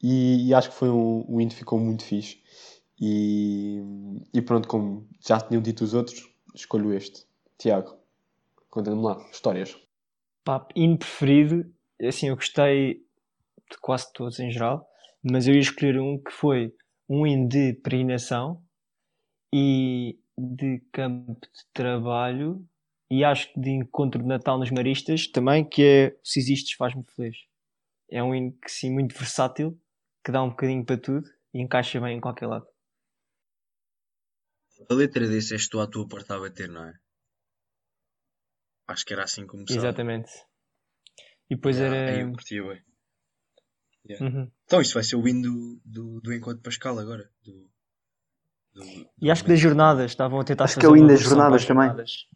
e, 0.02 0.49
e 0.49 0.54
acho 0.54 0.71
que 0.71 0.76
foi 0.76 0.90
um, 0.90 1.25
um 1.28 1.40
hino 1.40 1.50
que 1.50 1.57
ficou 1.57 1.78
muito 1.78 2.04
fixe. 2.04 2.43
E, 3.00 3.83
e 4.33 4.43
pronto, 4.43 4.69
como 4.69 5.07
já 5.21 5.40
tinham 5.40 5.62
dito 5.62 5.85
os 5.85 5.95
outros, 5.95 6.28
escolho 6.54 6.93
este. 6.93 7.25
Tiago, 7.59 7.97
conta-me 8.69 9.02
lá, 9.02 9.25
histórias. 9.33 9.76
Pá, 10.45 10.66
hino 10.75 10.99
preferido, 10.99 11.73
assim, 12.02 12.28
eu 12.28 12.37
gostei 12.37 13.04
de 13.71 13.78
quase 13.81 14.12
todos 14.12 14.38
em 14.40 14.50
geral, 14.50 14.88
mas 15.25 15.49
eu 15.49 15.54
ia 15.54 15.61
escolher 15.61 15.99
um 15.99 16.23
que 16.23 16.31
foi 16.31 16.75
um 17.09 17.26
hino 17.26 17.49
de 17.49 17.73
peregrinação 17.75 18.62
e 19.52 20.19
de 20.37 20.81
campo 20.93 21.40
de 21.40 21.64
trabalho 21.73 22.66
e 23.11 23.25
acho 23.25 23.52
que 23.52 23.61
de 23.61 23.71
encontro 23.71 24.21
de 24.21 24.28
Natal 24.28 24.59
nos 24.59 24.71
Maristas 24.71 25.26
também, 25.26 25.66
que 25.66 25.83
é 25.83 26.19
Se 26.23 26.40
Existes 26.40 26.73
Faz-me 26.73 27.04
Feliz. 27.04 27.37
É 28.11 28.23
um 28.23 28.35
hino 28.35 28.52
que 28.52 28.71
sim, 28.71 28.93
muito 28.93 29.16
versátil, 29.16 29.81
que 30.25 30.33
dá 30.33 30.43
um 30.43 30.50
bocadinho 30.50 30.85
para 30.85 31.00
tudo 31.00 31.28
e 31.52 31.62
encaixa 31.62 32.00
bem 32.00 32.19
em 32.19 32.21
qualquer 32.21 32.47
lado. 32.47 32.66
A 34.90 34.95
letra 34.95 35.26
desse 35.26 35.54
és 35.54 35.69
tu 35.69 35.81
à 35.81 35.87
tua 35.87 36.07
porta 36.07 36.35
a 36.35 36.40
bater, 36.40 36.69
não 36.69 36.85
é? 36.85 36.93
Acho 38.88 39.04
que 39.07 39.14
era 39.14 39.25
assim 39.25 39.47
como 39.47 39.64
começava. 39.64 39.87
Exatamente. 39.87 40.31
E 41.49 41.54
depois 41.54 41.78
era. 41.81 42.21
eu 42.21 42.33
curtia. 42.33 42.85
Yeah. 44.08 44.25
Uhum. 44.25 44.50
Então 44.66 44.80
isto 44.80 44.94
vai 44.94 45.02
ser 45.02 45.16
o 45.16 45.26
hino 45.26 45.42
do, 45.42 45.80
do, 45.84 46.20
do 46.20 46.32
Encontro 46.34 46.62
Pascal 46.62 46.99
agora. 46.99 47.30
Do, 47.42 47.70
do, 48.75 48.84
E 49.20 49.30
acho 49.30 49.42
que 49.44 49.50
das 49.50 49.61
jornadas 49.61 50.11
estavam 50.11 50.40
a 50.40 50.44
tentar 50.44 50.64
Acho 50.64 50.75
que 50.75 50.82
fazer 50.82 50.94
é 50.94 50.99
o 50.99 51.02
uma 51.02 51.08
das 51.08 51.20
jornadas 51.23 51.62
as 51.62 51.66
também. 51.68 51.87
jornadas. 51.87 52.26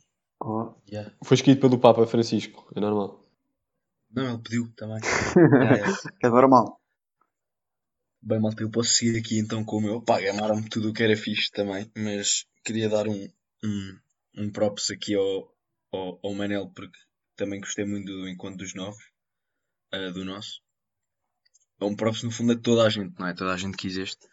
Oh. 0.41 0.73
Yeah. 0.91 1.13
Foi 1.25 1.35
escrito 1.35 1.61
pelo 1.61 1.79
Papa 1.79 2.07
Francisco, 2.07 2.71
é 2.75 2.81
normal. 2.81 3.23
Não, 4.11 4.35
ele 4.35 4.43
pediu 4.43 4.73
também. 4.77 5.01
Yeah. 5.37 5.97
É 6.23 6.29
normal. 6.29 6.81
Bem, 8.23 8.41
malta, 8.41 8.63
eu 8.63 8.71
posso 8.71 8.91
seguir 8.91 9.19
aqui 9.19 9.39
então 9.39 9.65
com 9.65 9.77
o 9.77 9.81
meu. 9.81 10.03
Pá, 10.03 10.21
gamaram-me 10.21 10.69
tudo 10.69 10.91
o 10.91 10.93
que 10.93 11.03
era 11.03 11.17
fixe 11.17 11.51
também, 11.53 11.91
mas 11.97 12.47
queria 12.65 12.89
dar 12.89 13.07
um, 13.07 13.29
um, 13.65 13.99
um 14.39 14.51
props 14.51 14.91
aqui 14.91 15.15
ao, 15.15 15.55
ao, 15.93 16.19
ao 16.23 16.35
Manel, 16.35 16.69
porque 16.75 16.99
também 17.37 17.61
gostei 17.61 17.85
muito 17.85 18.07
do 18.07 18.29
Encontro 18.29 18.59
dos 18.59 18.75
Novos, 18.75 19.03
ah, 19.93 20.11
do 20.11 20.25
nosso. 20.25 20.61
É 21.81 21.85
um 21.85 21.95
props 21.95 22.23
no 22.23 22.31
fundo 22.31 22.53
a 22.53 22.57
toda 22.57 22.83
a 22.85 22.89
gente, 22.89 23.15
não 23.19 23.27
é? 23.27 23.35
Toda 23.35 23.53
a 23.53 23.57
gente 23.57 23.77
quis 23.77 23.97
este. 23.97 24.27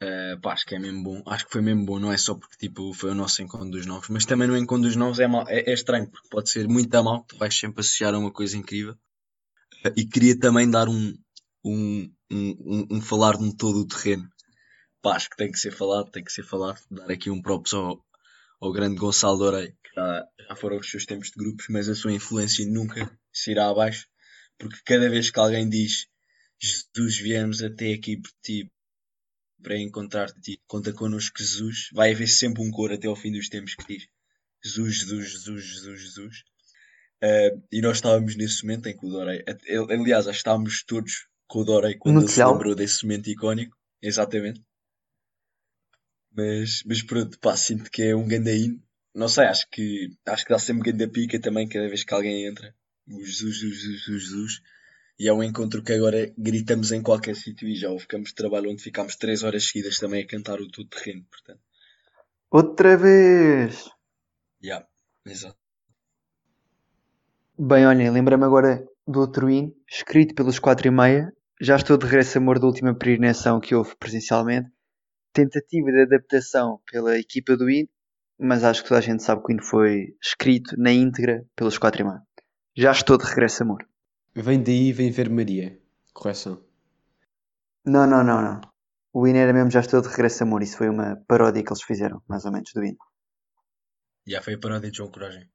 Ah, 0.00 0.38
pá, 0.42 0.52
acho 0.52 0.66
que 0.66 0.74
é 0.74 0.78
mesmo 0.78 1.02
bom. 1.02 1.22
Acho 1.26 1.46
que 1.46 1.52
foi 1.52 1.62
mesmo 1.62 1.84
bom, 1.84 1.98
não 1.98 2.12
é 2.12 2.16
só 2.16 2.34
porque 2.34 2.56
tipo, 2.56 2.92
foi 2.92 3.10
o 3.10 3.14
nosso 3.14 3.42
Encontro 3.42 3.70
dos 3.70 3.86
Novos, 3.86 4.08
mas 4.08 4.26
também 4.26 4.46
no 4.46 4.56
Encontro 4.56 4.84
dos 4.84 4.96
Novos 4.96 5.18
é, 5.18 5.26
mal, 5.26 5.48
é, 5.48 5.60
é 5.60 5.72
estranho, 5.72 6.08
porque 6.10 6.28
pode 6.28 6.50
ser 6.50 6.68
muito 6.68 6.94
a 6.94 7.02
mal, 7.02 7.24
tu 7.24 7.36
vais 7.38 7.56
sempre 7.56 7.80
associar 7.80 8.14
a 8.14 8.18
uma 8.18 8.32
coisa 8.32 8.56
incrível. 8.56 8.96
Ah, 9.84 9.92
e 9.96 10.06
queria 10.06 10.38
também 10.38 10.70
dar 10.70 10.88
um, 10.88 11.14
um, 11.64 12.12
um, 12.30 12.86
um, 12.90 12.96
um 12.96 13.00
falar 13.00 13.36
de 13.36 13.56
todo 13.56 13.80
o 13.80 13.86
terreno. 13.86 14.28
Pá, 15.00 15.16
acho 15.16 15.30
que 15.30 15.36
tem 15.36 15.50
que 15.50 15.58
ser 15.58 15.72
falado, 15.72 16.10
tem 16.10 16.24
que 16.24 16.32
ser 16.32 16.42
falado. 16.44 16.78
Dar 16.90 17.10
aqui 17.10 17.30
um 17.30 17.40
props 17.40 17.72
ao, 17.72 18.04
ao 18.60 18.72
grande 18.72 18.96
Gonçalo 18.96 19.38
Dorei, 19.38 19.68
que 19.68 19.94
já, 19.94 20.26
já 20.48 20.56
foram 20.56 20.78
os 20.78 20.90
seus 20.90 21.06
tempos 21.06 21.28
de 21.28 21.42
grupos, 21.42 21.66
mas 21.70 21.88
a 21.88 21.94
sua 21.94 22.12
influência 22.12 22.66
nunca 22.66 23.10
se 23.32 23.50
irá 23.50 23.70
abaixo, 23.70 24.06
porque 24.58 24.78
cada 24.84 25.08
vez 25.08 25.30
que 25.30 25.38
alguém 25.38 25.68
diz 25.68 26.06
Jesus, 26.60 27.18
viemos 27.18 27.62
até 27.62 27.92
aqui 27.92 28.16
por 28.16 28.30
ti 28.42 28.70
para 29.62 29.78
encontrar-te, 29.78 30.60
conta 30.66 30.92
connosco 30.92 31.38
Jesus, 31.38 31.88
vai 31.92 32.12
haver 32.12 32.28
sempre 32.28 32.62
um 32.62 32.70
coro 32.70 32.94
até 32.94 33.08
ao 33.08 33.16
fim 33.16 33.32
dos 33.32 33.48
tempos 33.48 33.74
que 33.74 33.86
diz 33.86 34.08
Jesus, 34.64 34.96
Jesus, 34.96 35.30
Jesus, 35.30 35.64
Jesus, 35.64 36.00
Jesus. 36.00 36.44
Uh, 37.22 37.62
e 37.72 37.80
nós 37.80 37.96
estávamos 37.96 38.36
nesse 38.36 38.62
momento 38.62 38.88
em 38.88 38.96
que 38.96 39.06
o 39.06 39.08
Dorei, 39.08 39.42
aliás, 39.90 40.26
acho 40.26 40.36
que 40.36 40.38
estávamos 40.38 40.84
todos 40.84 41.26
com 41.46 41.60
o 41.60 41.64
Dorei 41.64 41.94
quando 41.94 42.20
ele 42.20 42.28
se 42.28 42.44
lembrou 42.44 42.74
desse 42.74 43.04
momento 43.04 43.30
icónico, 43.30 43.76
exatamente. 44.02 44.62
Mas, 46.32 46.82
mas 46.84 47.02
pronto, 47.02 47.38
pá, 47.38 47.56
sinto 47.56 47.90
que 47.90 48.02
é 48.02 48.14
um 48.14 48.30
hino. 48.30 48.82
Não 49.14 49.28
sei, 49.28 49.46
acho 49.46 49.66
que, 49.70 50.10
acho 50.26 50.44
que 50.44 50.52
dá 50.52 50.58
sempre 50.58 50.92
ganda 50.92 51.08
pica 51.08 51.40
também 51.40 51.66
cada 51.66 51.88
vez 51.88 52.04
que 52.04 52.12
alguém 52.12 52.44
entra. 52.46 52.74
O 53.08 53.24
Jesus, 53.24 53.56
Jesus, 53.56 54.04
Jesus, 54.04 54.22
Jesus. 54.22 54.62
E 55.18 55.28
é 55.28 55.32
um 55.32 55.42
encontro 55.42 55.82
que 55.82 55.92
agora 55.92 56.30
gritamos 56.36 56.92
em 56.92 57.02
qualquer 57.02 57.34
sítio 57.34 57.66
e 57.66 57.74
já 57.74 57.90
o 57.90 57.98
ficamos 57.98 58.28
de 58.28 58.34
trabalho 58.34 58.70
onde 58.70 58.82
ficámos 58.82 59.16
três 59.16 59.42
horas 59.42 59.66
seguidas 59.66 59.98
também 59.98 60.22
a 60.22 60.26
cantar 60.26 60.60
o 60.60 60.68
todo 60.68 60.88
terreno, 60.88 61.24
portanto. 61.30 61.60
Outra 62.50 62.96
vez! 62.98 63.88
Yeah, 64.62 64.86
exato. 65.24 65.56
Bem, 67.58 67.86
olhem, 67.86 68.10
lembrei-me 68.10 68.44
agora 68.44 68.86
do 69.06 69.20
outro 69.20 69.48
hino, 69.48 69.74
escrito 69.88 70.34
pelos 70.34 70.58
quatro 70.58 70.88
e 70.88 70.90
meia. 70.90 71.32
Já 71.58 71.76
estou 71.76 71.96
de 71.96 72.04
regresso, 72.04 72.36
amor, 72.36 72.58
da 72.58 72.66
última 72.66 72.94
peregrinação 72.94 73.58
que 73.58 73.74
houve 73.74 73.96
presencialmente. 73.96 74.68
Tentativa 75.32 75.90
de 75.90 76.02
adaptação 76.02 76.80
pela 76.90 77.18
equipa 77.18 77.56
do 77.56 77.70
hino, 77.70 77.88
mas 78.38 78.64
acho 78.64 78.82
que 78.82 78.88
toda 78.88 78.98
a 78.98 79.02
gente 79.02 79.22
sabe 79.22 79.42
que 79.42 79.50
o 79.50 79.52
hino 79.52 79.62
foi 79.62 80.14
escrito 80.22 80.78
na 80.78 80.92
íntegra 80.92 81.42
pelos 81.56 81.78
quatro 81.78 82.02
e 82.02 82.04
meia. 82.04 82.20
Já 82.76 82.92
estou 82.92 83.16
de 83.16 83.24
regresso, 83.24 83.62
amor. 83.62 83.86
Vem 84.38 84.62
daí, 84.62 84.92
vem 84.92 85.10
ver 85.10 85.30
Maria. 85.30 85.80
Correção. 86.12 86.62
Não, 87.82 88.06
não, 88.06 88.22
não, 88.22 88.42
não. 88.42 88.60
O 89.10 89.26
hino 89.26 89.38
era 89.38 89.50
mesmo 89.50 89.70
Já 89.70 89.80
estou 89.80 90.02
de 90.02 90.08
regresso, 90.08 90.42
amor. 90.42 90.62
Isso 90.62 90.76
foi 90.76 90.90
uma 90.90 91.16
paródia 91.26 91.62
que 91.62 91.72
eles 91.72 91.82
fizeram, 91.82 92.22
mais 92.28 92.44
ou 92.44 92.52
menos, 92.52 92.70
do 92.74 92.84
hino. 92.84 92.98
Já 94.26 94.42
foi 94.42 94.54
a 94.54 94.58
paródia 94.58 94.90
de 94.90 94.96
João 94.98 95.10
Coragem. 95.10 95.48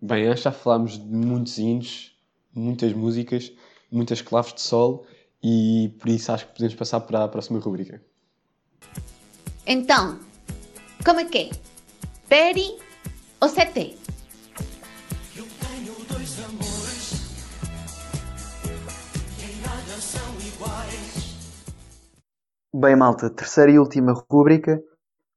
Bem, 0.00 0.32
que 0.32 0.40
já 0.40 0.52
falámos 0.52 0.92
de 0.92 1.04
muitos 1.04 1.58
hinos, 1.58 2.16
muitas 2.54 2.92
músicas, 2.92 3.52
muitas 3.90 4.22
claves 4.22 4.54
de 4.54 4.60
sol 4.60 5.04
e 5.42 5.92
por 5.98 6.08
isso 6.08 6.30
acho 6.30 6.46
que 6.46 6.52
podemos 6.52 6.74
passar 6.76 7.00
para 7.00 7.24
a 7.24 7.28
próxima 7.28 7.58
rubrica. 7.58 8.00
Então, 9.66 10.20
como 11.04 11.18
é 11.18 11.24
que 11.24 11.38
é? 11.38 11.50
Peri 12.28 12.78
ou 13.40 13.48
CT? 13.48 13.98
Bem, 22.74 22.96
malta, 22.96 23.30
terceira 23.30 23.70
e 23.70 23.78
última 23.78 24.12
rúbrica, 24.30 24.80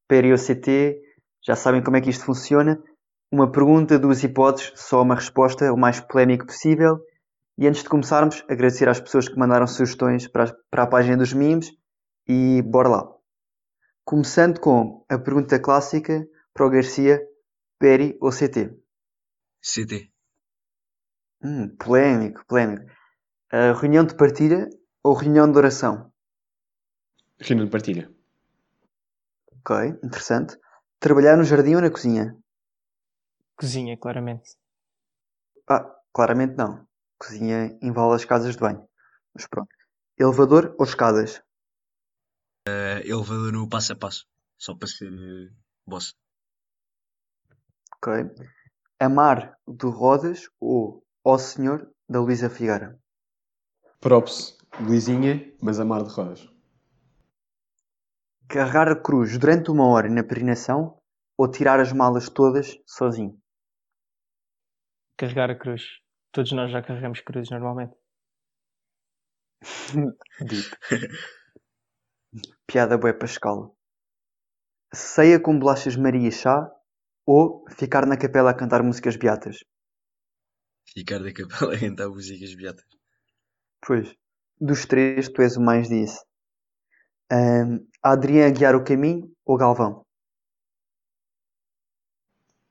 PROCT, 0.08 0.96
já 1.46 1.56
sabem 1.56 1.84
como 1.84 1.98
é 1.98 2.02
que 2.02 2.10
isto 2.10 2.26
funciona. 2.26 2.82
Uma 3.32 3.52
pergunta, 3.52 4.00
duas 4.00 4.24
hipóteses, 4.24 4.74
só 4.76 5.02
uma 5.02 5.16
resposta, 5.16 5.72
o 5.74 5.78
mais 5.78 6.00
polémico 6.00 6.46
possível. 6.48 7.00
E 7.58 7.68
antes 7.68 7.84
de 7.84 7.90
começarmos, 7.90 8.44
agradecer 8.50 8.90
às 8.90 9.00
pessoas 9.02 9.30
que 9.30 9.38
mandaram 9.38 9.68
sugestões 9.68 10.28
para, 10.28 10.46
as- 10.46 10.56
para 10.72 10.84
a 10.84 10.88
página 10.88 11.18
dos 11.18 11.34
memes 11.34 11.72
e 12.28 12.62
bora 12.64 12.90
lá. 12.90 13.10
Começando 14.06 14.60
com 14.62 15.06
a 15.10 15.18
pergunta 15.20 15.60
clássica 15.60 16.26
para 16.54 16.66
o 16.66 16.70
Garcia, 16.70 17.22
Peri 17.80 18.18
ou 18.22 18.32
CT? 18.32 18.72
CT. 19.62 20.12
Hum, 21.44 21.76
polémico, 21.78 22.44
polémico. 22.48 22.86
A 23.52 23.74
reunião 23.74 24.06
de 24.06 24.16
partilha 24.18 24.70
ou 25.04 25.16
reunião 25.16 25.52
de 25.52 25.58
oração? 25.60 26.13
Reunião 27.46 27.66
de 27.66 27.72
partilha. 27.72 28.10
Ok, 29.60 29.76
interessante. 30.02 30.58
Trabalhar 31.00 31.36
no 31.36 31.44
jardim 31.44 31.76
ou 31.76 31.82
na 31.82 31.92
cozinha? 31.92 32.38
Cozinha, 33.58 33.98
claramente. 33.98 34.56
Ah, 35.68 35.84
claramente 36.14 36.56
não. 36.56 36.88
Cozinha 37.18 37.78
envolve 37.82 38.16
as 38.16 38.26
casas 38.26 38.56
de 38.56 38.62
banho. 38.62 38.88
Mas 39.34 39.46
pronto. 39.48 39.70
Elevador 40.18 40.74
ou 40.80 40.86
escadas? 40.86 41.42
Uh, 42.68 43.04
elevador 43.04 43.52
no 43.52 43.68
passo 43.68 43.92
a 43.92 43.96
passo. 43.96 44.26
Só 44.58 44.74
para 44.76 44.88
ser 44.88 45.12
uh, 45.12 45.54
boss. 45.86 46.16
Ok. 47.98 48.14
Amar 49.00 49.58
do 49.68 49.90
Rodas 49.90 50.50
ou 50.62 51.06
Ó 51.26 51.38
Senhor 51.38 51.92
da 52.08 52.22
Luísa 52.22 52.50
Figueira? 52.50 52.98
Props, 54.00 54.58
Luizinha, 54.80 55.54
mas 55.62 55.80
amar 55.80 56.04
de 56.04 56.10
rodas. 56.10 56.53
Carregar 58.48 58.88
a 58.88 58.96
cruz 58.96 59.38
durante 59.38 59.72
uma 59.72 59.88
hora 59.88 60.10
na 60.10 60.24
peregrinação 60.24 61.00
ou 61.38 61.50
tirar 61.50 61.80
as 61.80 61.92
malas 61.92 62.30
todas 62.30 62.78
sozinho? 62.86 63.38
Carregar 65.18 65.50
a 65.50 65.56
cruz. 65.56 65.84
Todos 66.32 66.52
nós 66.52 66.72
já 66.72 66.82
carregamos 66.82 67.22
cruzes 67.22 67.50
normalmente. 67.50 67.96
Dito. 70.42 70.78
Piada 72.68 72.98
bué 72.98 73.14
Pascal. 73.14 73.76
Ceia 74.94 75.40
com 75.40 75.58
bolachas 75.58 75.96
Maria 75.96 76.28
e 76.28 76.32
chá 76.32 76.70
ou 77.26 77.64
ficar 77.78 78.06
na 78.06 78.18
capela 78.18 78.52
a 78.52 78.54
cantar 78.54 78.84
músicas 78.84 79.16
beatas? 79.16 79.58
Ficar 80.94 81.20
da 81.20 81.34
capela 81.34 81.76
a 81.76 81.80
cantar 81.80 82.10
músicas 82.10 82.54
beatas. 82.56 82.86
Pois, 83.86 84.14
dos 84.60 84.86
três 84.86 85.30
tu 85.30 85.42
és 85.42 85.56
o 85.58 85.62
mais 85.62 85.88
disso. 85.88 86.20
Ahm, 87.32 87.80
Adrián 88.06 88.48
a 88.48 88.50
guiar 88.50 88.76
o 88.76 88.84
caminho 88.84 89.34
ou 89.46 89.56
Galvão? 89.56 90.06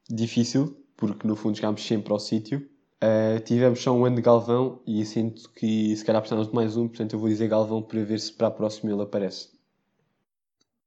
Difícil, 0.06 0.76
porque 0.94 1.26
no 1.26 1.34
fundo 1.34 1.56
chegámos 1.56 1.86
sempre 1.86 2.12
ao 2.12 2.18
sítio. 2.18 2.68
Uh, 3.02 3.40
tivemos 3.40 3.82
só 3.82 3.92
um 3.92 4.04
ano 4.04 4.16
de 4.16 4.22
Galvão 4.22 4.82
e 4.86 5.02
sinto 5.06 5.50
que 5.54 5.96
se 5.96 6.04
calhar 6.04 6.20
precisamos 6.20 6.48
de 6.48 6.54
mais 6.54 6.76
um, 6.76 6.86
portanto 6.86 7.14
eu 7.14 7.18
vou 7.18 7.30
dizer 7.30 7.48
Galvão 7.48 7.82
para 7.82 8.04
ver 8.04 8.20
se 8.20 8.30
para 8.30 8.48
a 8.48 8.50
próxima 8.50 8.92
ele 8.92 9.00
aparece. 9.00 9.50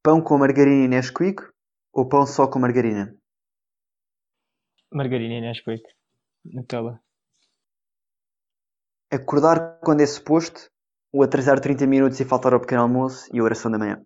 Pão 0.04 0.22
com 0.22 0.38
margarina 0.38 0.86
e 0.86 0.88
Nesquik 0.88 1.42
ou 1.92 2.08
pão 2.08 2.28
só 2.28 2.46
com 2.46 2.60
margarina? 2.60 3.18
Margarina 4.94 5.34
e 5.34 5.42
Nesquik. 5.42 5.84
Nutella. 6.46 7.02
Acordar 9.12 9.80
quando 9.80 10.02
é 10.02 10.06
suposto 10.06 10.70
ou 11.12 11.24
atrasar 11.24 11.60
30 11.60 11.88
minutos 11.88 12.20
e 12.20 12.26
faltar 12.26 12.54
ao 12.54 12.60
pequeno 12.60 12.84
almoço 12.84 13.28
e 13.34 13.40
a 13.40 13.44
oração 13.44 13.72
da 13.72 13.80
manhã? 13.80 14.06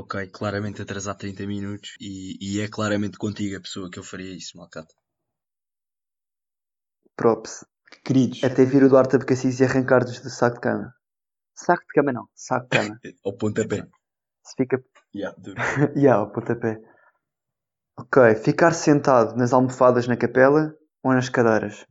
Ok, 0.00 0.28
claramente 0.28 0.80
atrasar 0.80 1.14
30 1.14 1.46
minutos 1.46 1.94
e, 2.00 2.38
e 2.40 2.60
é 2.62 2.68
claramente 2.68 3.18
contigo 3.18 3.58
a 3.58 3.60
pessoa 3.60 3.90
que 3.90 3.98
eu 3.98 4.02
faria 4.02 4.34
isso, 4.34 4.56
Malcata. 4.56 4.94
Props. 7.14 7.66
Queridos, 8.02 8.42
Até 8.42 8.64
vir 8.64 8.82
o 8.82 8.88
Duarte 8.88 9.16
Abcacis 9.16 9.60
e 9.60 9.64
arrancar-nos 9.64 10.20
do 10.20 10.30
saco 10.30 10.54
de 10.54 10.62
cama. 10.62 10.94
Saco 11.54 11.82
de 11.82 11.92
cama 11.94 12.12
não, 12.14 12.26
saco 12.34 12.66
de 12.70 12.78
cama. 12.78 12.98
Ao 13.26 13.36
pontapé. 13.36 13.86
Se 14.42 14.54
fica 14.56 14.82
Yeah. 15.14 15.36
Ya, 15.94 16.14
ao 16.14 16.32
pontapé. 16.32 16.80
Ok, 17.98 18.36
ficar 18.36 18.72
sentado 18.72 19.36
nas 19.36 19.52
almofadas 19.52 20.06
na 20.06 20.16
capela 20.16 20.74
ou 21.02 21.12
nas 21.12 21.28
cadeiras? 21.28 21.84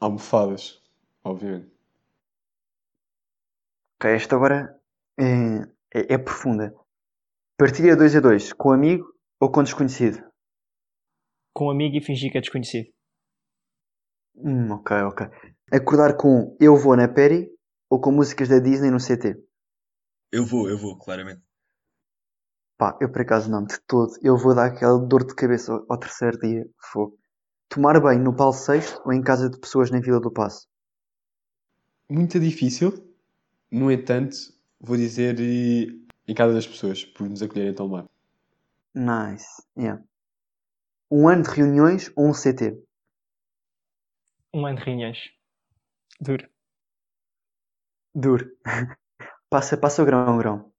Almofadas, 0.00 0.82
obviamente. 1.24 1.72
Ok, 3.96 4.10
esta 4.10 4.34
agora 4.36 4.79
é, 5.20 5.62
é, 5.94 6.14
é 6.14 6.18
profunda. 6.18 6.74
Partilha 7.58 7.94
2 7.94 8.16
a 8.16 8.20
2 8.20 8.52
com 8.54 8.72
amigo 8.72 9.04
ou 9.38 9.52
com 9.52 9.62
desconhecido? 9.62 10.22
Com 11.54 11.70
amigo 11.70 11.96
e 11.96 12.00
fingir 12.00 12.32
que 12.32 12.38
é 12.38 12.40
desconhecido. 12.40 12.88
Hum, 14.36 14.70
ok, 14.70 14.96
ok. 15.02 15.26
Acordar 15.70 16.16
com 16.16 16.56
Eu 16.58 16.76
Vou 16.76 16.96
na 16.96 17.06
Peri 17.06 17.50
ou 17.90 18.00
com 18.00 18.10
músicas 18.10 18.48
da 18.48 18.58
Disney 18.58 18.90
no 18.90 18.98
CT? 18.98 19.36
Eu 20.32 20.46
vou, 20.46 20.70
eu 20.70 20.78
vou, 20.78 20.96
claramente. 20.96 21.42
Pá, 22.78 22.96
eu 23.00 23.12
por 23.12 23.20
acaso 23.20 23.50
não, 23.50 23.64
de 23.64 23.78
todo. 23.86 24.12
Eu 24.22 24.38
vou 24.38 24.54
dar 24.54 24.66
aquela 24.66 24.98
dor 24.98 25.26
de 25.26 25.34
cabeça 25.34 25.72
ao, 25.72 25.84
ao 25.86 25.98
terceiro 25.98 26.38
dia. 26.38 26.66
Fogo. 26.78 27.18
Tomar 27.68 28.00
banho 28.00 28.22
no 28.22 28.34
Paulo 28.34 28.54
VI 28.54 28.80
ou 29.04 29.12
em 29.12 29.22
casa 29.22 29.50
de 29.50 29.60
pessoas 29.60 29.90
na 29.90 30.00
Vila 30.00 30.18
do 30.18 30.32
Passo? 30.32 30.66
Muito 32.08 32.40
difícil. 32.40 32.92
No 33.70 33.92
entanto, 33.92 34.36
vou 34.80 34.96
dizer 34.96 35.38
em 35.40 36.34
casa 36.34 36.54
das 36.54 36.66
pessoas, 36.66 37.04
por 37.04 37.28
nos 37.28 37.42
acolherem 37.42 37.74
tão 37.74 37.90
bem. 37.90 38.08
Nice. 38.94 39.62
Yeah. 39.76 40.02
Um 41.10 41.28
ano 41.28 41.42
de 41.42 41.50
reuniões 41.50 42.10
ou 42.16 42.28
um 42.28 42.32
CT? 42.32 42.82
Um 44.54 44.66
ano 44.66 44.78
de 44.78 44.84
reuniões. 44.84 45.18
Duro. 46.20 46.48
Duro. 48.14 48.50
passa, 49.50 49.76
passa 49.76 50.02
o 50.02 50.06
grão, 50.06 50.38
grão. 50.38 50.72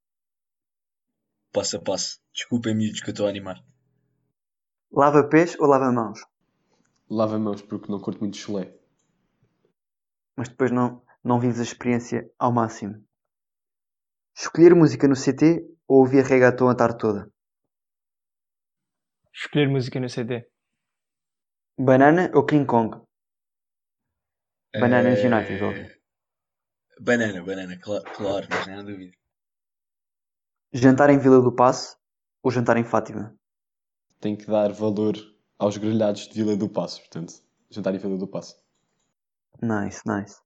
Passo 1.54 1.78
a 1.78 1.82
passo. 1.82 2.20
Desculpem, 2.34 2.76
miúdos, 2.76 3.02
que 3.02 3.10
eu 3.10 3.12
estou 3.12 3.28
a 3.28 3.30
animar. 3.30 3.64
Lava 4.92 5.28
pés 5.28 5.58
ou 5.60 5.68
lava 5.68 5.92
mãos? 5.92 6.20
Lava 7.10 7.38
mãos 7.38 7.62
porque 7.62 7.92
não 7.92 8.00
curto 8.00 8.22
muito 8.22 8.38
chulé. 8.38 8.74
Mas 10.36 10.50
depois 10.50 10.72
não, 10.72 11.02
não 11.24 11.40
vives 11.40 11.60
a 11.60 11.64
experiência 11.64 12.30
ao 12.40 12.52
máximo. 12.52 13.06
Escolher 14.42 14.74
música 14.82 15.06
no 15.08 15.16
CT 15.24 15.42
ou 15.92 15.98
ouvir 16.02 16.24
reggaeton 16.32 16.68
a 16.70 16.76
tarde 16.82 16.98
toda? 17.04 17.22
Escolher 19.40 19.68
música 19.74 20.00
no 20.00 20.08
CD. 20.16 20.32
Banana 21.88 22.24
ou 22.38 22.46
King 22.50 22.66
Kong? 22.66 22.90
Bananas 24.82 25.20
Eh, 25.20 25.28
United, 25.30 25.62
óbvio. 25.64 25.88
Banana, 27.08 27.44
banana, 27.44 27.78
cla- 27.84 28.04
claro, 28.16 28.48
mas 28.50 28.68
nem 28.68 28.76
há 28.78 28.82
dúvida. 28.82 29.14
Jantar 30.74 31.10
em 31.10 31.18
Vila 31.20 31.42
do 31.42 31.52
Passo 31.52 31.98
ou 32.44 32.52
jantar 32.52 32.78
em 32.78 32.84
Fátima? 32.84 33.36
Tenho 34.22 34.38
que 34.38 34.46
dar 34.48 34.72
valor 34.72 35.16
aos 35.60 35.76
grelhados 35.78 36.28
de 36.28 36.34
Vila 36.34 36.56
do 36.56 36.70
Passo, 36.70 37.00
portanto, 37.02 37.34
jantar 37.70 37.94
em 37.94 37.98
Vila 37.98 38.18
do 38.18 38.28
Passo. 38.28 38.56
Nice, 39.62 40.02
nice. 40.06 40.42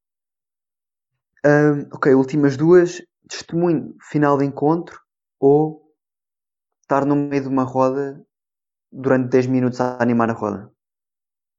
Ahm, 1.44 1.88
ok, 1.94 2.14
últimas 2.16 2.58
duas. 2.58 3.02
Testemunho 3.27 3.96
final 4.10 4.38
de 4.38 4.46
encontro 4.46 5.00
ou 5.39 5.86
estar 6.82 7.05
no 7.05 7.15
meio 7.15 7.44
de 7.44 7.48
uma 7.50 7.63
roda 7.63 8.25
durante 8.91 9.29
10 9.29 9.48
minutos 9.48 9.82
a 9.82 10.01
animar 10.01 10.29
a 10.29 10.34
roda? 10.34 10.72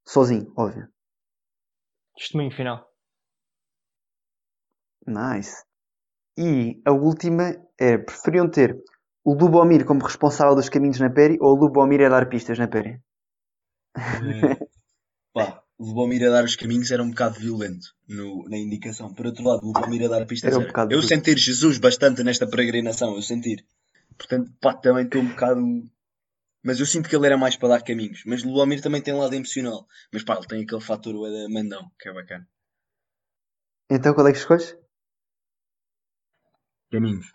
Sozinho, 0.06 0.52
óbvio. 0.56 0.88
Testemunho 2.16 2.50
final. 2.50 2.88
Nice. 5.06 5.64
E 6.38 6.80
a 6.84 6.92
última 6.92 7.54
é, 7.78 7.98
preferiam 7.98 8.48
ter 8.50 8.76
o 9.24 9.34
Lubomir 9.34 9.84
como 9.84 10.04
responsável 10.04 10.54
dos 10.54 10.68
caminhos 10.68 11.00
na 11.00 11.10
Peri 11.10 11.36
ou 11.40 11.56
o 11.56 11.60
Lubomir 11.60 12.04
a 12.04 12.08
dar 12.08 12.28
pistas 12.28 12.58
na 12.58 12.68
Peri? 12.68 13.00
Eh, 13.96 14.66
pá, 15.34 15.62
o 15.78 15.84
Lubomir 15.86 16.26
a 16.26 16.30
dar 16.30 16.44
os 16.44 16.56
caminhos 16.56 16.90
era 16.90 17.02
um 17.02 17.10
bocado 17.10 17.38
violento 17.38 17.94
no- 18.08 18.48
na 18.48 18.56
indicação. 18.56 19.12
Por 19.12 19.26
outro 19.26 19.44
lado, 19.44 19.60
o 19.62 19.66
Lubomir 19.66 20.04
a 20.04 20.08
dar 20.08 20.26
Era 20.42 20.56
um 20.56 20.60
era. 20.60 20.68
bocado 20.68 20.92
Eu 20.92 21.00
duro. 21.00 21.08
sentir 21.08 21.36
Jesus 21.38 21.78
bastante 21.78 22.22
nesta 22.24 22.48
peregrinação, 22.48 23.14
eu 23.14 23.22
sentir. 23.22 23.64
Portanto, 24.16 24.50
pá, 24.60 24.74
também 24.74 25.04
estou 25.04 25.20
um 25.20 25.28
bocado. 25.28 25.60
Mas 26.64 26.80
eu 26.80 26.86
sinto 26.86 27.08
que 27.08 27.14
ele 27.14 27.26
era 27.26 27.36
mais 27.36 27.56
para 27.56 27.68
dar 27.68 27.82
caminhos. 27.82 28.22
Mas 28.26 28.42
o 28.42 28.48
Lubomir 28.48 28.80
também 28.80 29.02
tem 29.02 29.14
um 29.14 29.18
lado 29.18 29.34
emocional. 29.34 29.86
Mas 30.12 30.24
pá, 30.24 30.36
ele 30.36 30.46
tem 30.46 30.62
aquele 30.62 30.80
fator 30.80 31.14
ué, 31.14 31.30
da 31.30 31.48
mandão, 31.48 31.90
que 32.00 32.08
é 32.08 32.12
bacana. 32.12 32.48
Então 33.90 34.14
qual 34.14 34.26
é 34.26 34.32
que 34.32 34.38
escolhes? 34.38 34.76
Caminhos. 36.90 37.26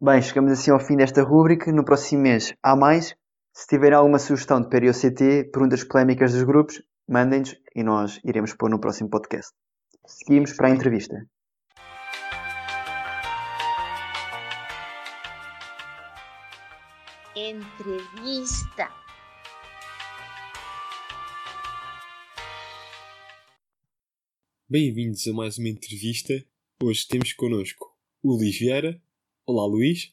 Bem, 0.00 0.22
chegamos 0.22 0.52
assim 0.52 0.70
ao 0.70 0.80
fim 0.80 0.96
desta 0.96 1.22
rúbrica. 1.22 1.72
No 1.72 1.84
próximo 1.84 2.22
mês 2.22 2.54
há 2.62 2.76
mais. 2.76 3.14
Se 3.56 3.68
tiverem 3.68 3.96
alguma 3.96 4.18
sugestão 4.18 4.60
de 4.60 4.68
Peri 4.68 4.88
ou 4.88 4.92
CT, 4.92 5.50
perguntas 5.52 5.84
polémicas 5.84 6.32
dos 6.32 6.42
grupos, 6.42 6.82
mandem-nos 7.08 7.54
e 7.72 7.84
nós 7.84 8.20
iremos 8.24 8.52
pôr 8.52 8.68
no 8.68 8.80
próximo 8.80 9.08
podcast. 9.08 9.52
Seguimos 10.04 10.54
para 10.54 10.66
a 10.66 10.70
entrevista. 10.70 11.24
Entrevista. 17.36 18.88
Bem-vindos 24.68 25.28
a 25.28 25.32
mais 25.32 25.58
uma 25.58 25.68
entrevista. 25.68 26.34
Hoje 26.82 27.06
temos 27.06 27.32
connosco 27.34 27.96
o 28.20 28.32
Luís 28.36 28.58
Vieira. 28.58 29.00
Olá, 29.46 29.64
Luís. 29.64 30.12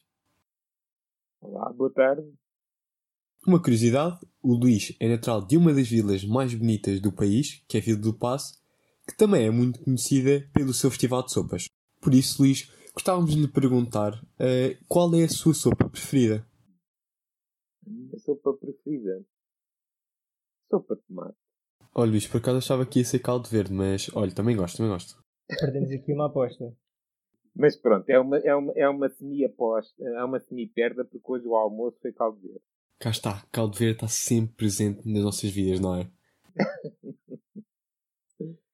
Olá, 1.40 1.72
boa 1.72 1.92
tarde. 1.92 2.41
Uma 3.44 3.60
curiosidade, 3.60 4.20
o 4.40 4.54
Luís 4.54 4.96
é 5.00 5.08
natural 5.08 5.44
de 5.44 5.56
uma 5.56 5.74
das 5.74 5.88
vilas 5.88 6.24
mais 6.24 6.54
bonitas 6.54 7.00
do 7.00 7.10
país, 7.10 7.60
que 7.66 7.76
é 7.76 7.80
a 7.80 7.82
Vila 7.82 7.98
do 7.98 8.14
Passo, 8.14 8.62
que 9.04 9.16
também 9.16 9.44
é 9.44 9.50
muito 9.50 9.82
conhecida 9.82 10.48
pelo 10.54 10.72
seu 10.72 10.88
festival 10.90 11.24
de 11.24 11.32
sopas. 11.32 11.66
Por 12.00 12.14
isso, 12.14 12.40
Luís, 12.40 12.72
gostávamos 12.94 13.34
de 13.34 13.40
lhe 13.40 13.48
perguntar 13.48 14.12
eh, 14.38 14.78
qual 14.86 15.12
é 15.16 15.24
a 15.24 15.28
sua 15.28 15.54
sopa 15.54 15.88
preferida? 15.88 16.46
A 17.84 17.90
minha 17.90 18.16
sopa 18.20 18.52
preferida. 18.52 19.24
Sopa 20.70 20.94
de 20.94 21.02
tomate. 21.02 21.36
Olha, 21.96 22.12
Luís, 22.12 22.28
por 22.28 22.36
acaso 22.36 22.58
achava 22.58 22.86
que 22.86 23.00
ia 23.00 23.04
ser 23.04 23.18
caldo 23.18 23.48
verde, 23.48 23.72
mas 23.72 24.08
olha, 24.14 24.32
também 24.32 24.56
gosto, 24.56 24.76
também 24.76 24.92
gosto. 24.92 25.20
Perdemos 25.48 25.90
aqui 25.90 26.12
uma 26.12 26.26
aposta. 26.26 26.72
Mas 27.56 27.76
pronto, 27.76 28.08
é 28.08 28.20
uma, 28.20 28.38
é 28.38 28.54
uma, 28.54 28.72
é 28.76 28.88
uma 28.88 29.08
semi-aposta, 29.08 30.00
é 30.00 30.24
uma 30.24 30.38
semi-perda, 30.38 31.04
porque 31.04 31.26
hoje 31.26 31.44
o 31.44 31.56
almoço 31.56 31.98
foi 32.00 32.12
caldo 32.12 32.40
verde. 32.40 32.71
Cá 33.02 33.10
está, 33.10 33.44
caldo 33.50 33.76
verde 33.76 33.94
está 33.94 34.06
sempre 34.06 34.54
presente 34.54 35.04
nas 35.10 35.24
nossas 35.24 35.50
vidas, 35.50 35.80
não 35.80 35.96
é? 35.96 36.08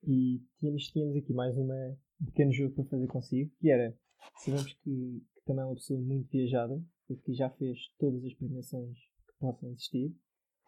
E 0.06 0.42
tínhamos, 0.58 0.88
tínhamos 0.88 1.16
aqui 1.16 1.32
mais 1.32 1.56
uma, 1.56 1.96
um 2.20 2.26
pequeno 2.26 2.52
jogo 2.52 2.74
para 2.74 2.84
fazer 2.84 3.06
consigo, 3.06 3.50
que 3.58 3.70
era, 3.70 3.96
sabemos 4.44 4.74
que, 4.74 5.22
que 5.34 5.44
também 5.46 5.62
é 5.62 5.64
uma 5.64 5.76
pessoa 5.76 5.98
muito 5.98 6.28
viajada, 6.30 6.78
porque 7.06 7.32
já 7.32 7.48
fez 7.48 7.78
todas 7.98 8.22
as 8.22 8.34
premiações 8.34 8.98
que 8.98 9.32
possam 9.40 9.70
existir. 9.70 10.14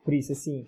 Por 0.07 0.15
isso, 0.15 0.33
assim, 0.33 0.65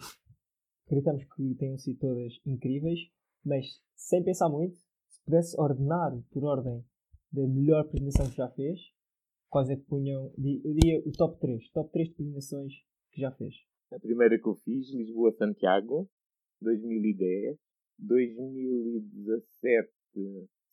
acreditamos 0.85 1.25
que 1.35 1.55
tenham 1.55 1.79
sido 1.79 1.99
todas 1.99 2.35
incríveis, 2.45 3.01
mas 3.43 3.81
sem 3.97 4.23
pensar 4.23 4.51
muito, 4.51 4.77
se 4.77 5.25
pudesse 5.25 5.59
ordenar 5.59 6.13
por 6.31 6.45
ordem 6.45 6.85
da 7.33 7.47
melhor 7.47 7.89
premiação 7.89 8.29
que 8.29 8.37
já 8.37 8.51
fez, 8.51 8.79
quais 9.53 9.69
é 9.69 9.77
que 9.77 9.83
punham, 9.83 10.33
eu 10.39 10.73
diria 10.73 10.99
o 11.07 11.13
top 11.13 11.39
3, 11.39 11.69
top 11.73 11.93
3 11.93 12.09
de 12.09 12.15
premiações 12.15 12.73
que 13.11 13.21
já 13.21 13.31
fez. 13.31 13.55
A 13.93 14.01
primeira 14.01 14.39
que 14.39 14.49
eu 14.49 14.55
fiz, 14.55 14.91
Lisboa-Santiago, 14.91 16.09
2010. 16.63 17.59
2017, 17.99 19.93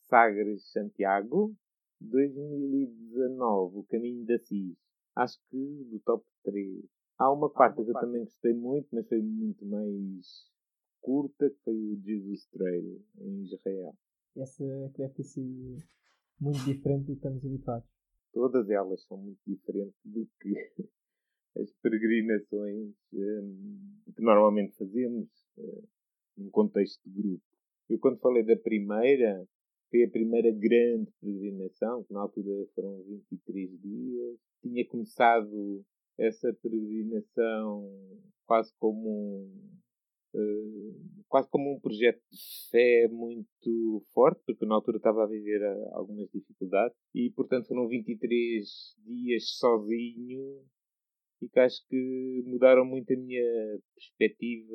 Sagres-Santiago. 0.08 1.54
2019, 2.00 3.76
O 3.76 3.84
Caminho 3.84 4.24
da 4.24 4.38
Cis. 4.38 4.78
Acho 5.14 5.38
que 5.50 5.84
do 5.90 6.00
top 6.00 6.24
3. 6.44 6.82
Há 7.18 7.30
uma 7.30 7.50
quarta 7.50 7.84
que 7.84 7.90
eu 7.90 8.00
também 8.00 8.24
gostei 8.24 8.54
muito, 8.54 8.88
mas 8.92 9.06
foi 9.06 9.20
muito 9.20 9.66
mais 9.66 10.48
curta, 11.02 11.50
que 11.50 11.58
foi 11.62 11.74
o 11.74 12.00
Jesus 12.00 12.46
Trail, 12.46 13.04
em 13.18 13.42
Israel. 13.42 13.94
Essa 14.34 14.64
que 14.94 15.02
deve 15.02 15.12
ter 15.12 15.24
sido 15.24 15.76
muito 16.40 16.64
diferente 16.64 17.02
do 17.02 17.08
que 17.08 17.18
estamos 17.18 17.44
habituados. 17.44 17.99
Todas 18.32 18.68
elas 18.70 19.02
são 19.04 19.18
muito 19.18 19.40
diferentes 19.46 19.98
do 20.04 20.26
que 20.40 20.54
as 21.56 21.70
peregrinações 21.82 22.94
hum, 23.12 24.00
que 24.14 24.22
normalmente 24.22 24.76
fazemos 24.76 25.28
hum, 25.58 25.82
num 26.36 26.50
contexto 26.50 27.00
de 27.04 27.22
grupo. 27.22 27.42
Eu 27.88 27.98
quando 27.98 28.20
falei 28.20 28.44
da 28.44 28.56
primeira, 28.56 29.46
foi 29.90 30.04
a 30.04 30.10
primeira 30.10 30.52
grande 30.52 31.10
peregrinação, 31.20 32.04
que 32.04 32.12
na 32.12 32.20
altura 32.20 32.66
foram 32.74 33.02
23 33.02 33.80
dias. 33.80 34.38
Tinha 34.62 34.86
começado 34.86 35.84
essa 36.16 36.52
peregrinação 36.62 37.90
quase 38.46 38.72
como 38.78 39.08
um, 39.08 39.80
eh, 40.34 40.94
quase 41.28 41.48
como 41.50 41.74
um 41.74 41.80
projeto 41.80 42.20
de 42.30 42.38
fé 42.70 43.08
muito 43.08 44.02
forte, 44.12 44.42
porque 44.46 44.66
na 44.66 44.74
altura 44.74 44.98
estava 44.98 45.24
a 45.24 45.26
viver 45.26 45.60
eh, 45.62 45.88
algumas 45.92 46.28
dificuldades 46.30 46.96
e, 47.14 47.30
portanto, 47.30 47.68
foram 47.68 47.88
23 47.88 48.64
dias 49.04 49.44
sozinho 49.58 50.62
e 51.42 51.48
que 51.48 51.58
acho 51.58 51.86
que 51.88 52.42
mudaram 52.46 52.84
muito 52.84 53.12
a 53.12 53.16
minha 53.16 53.80
perspectiva. 53.94 54.74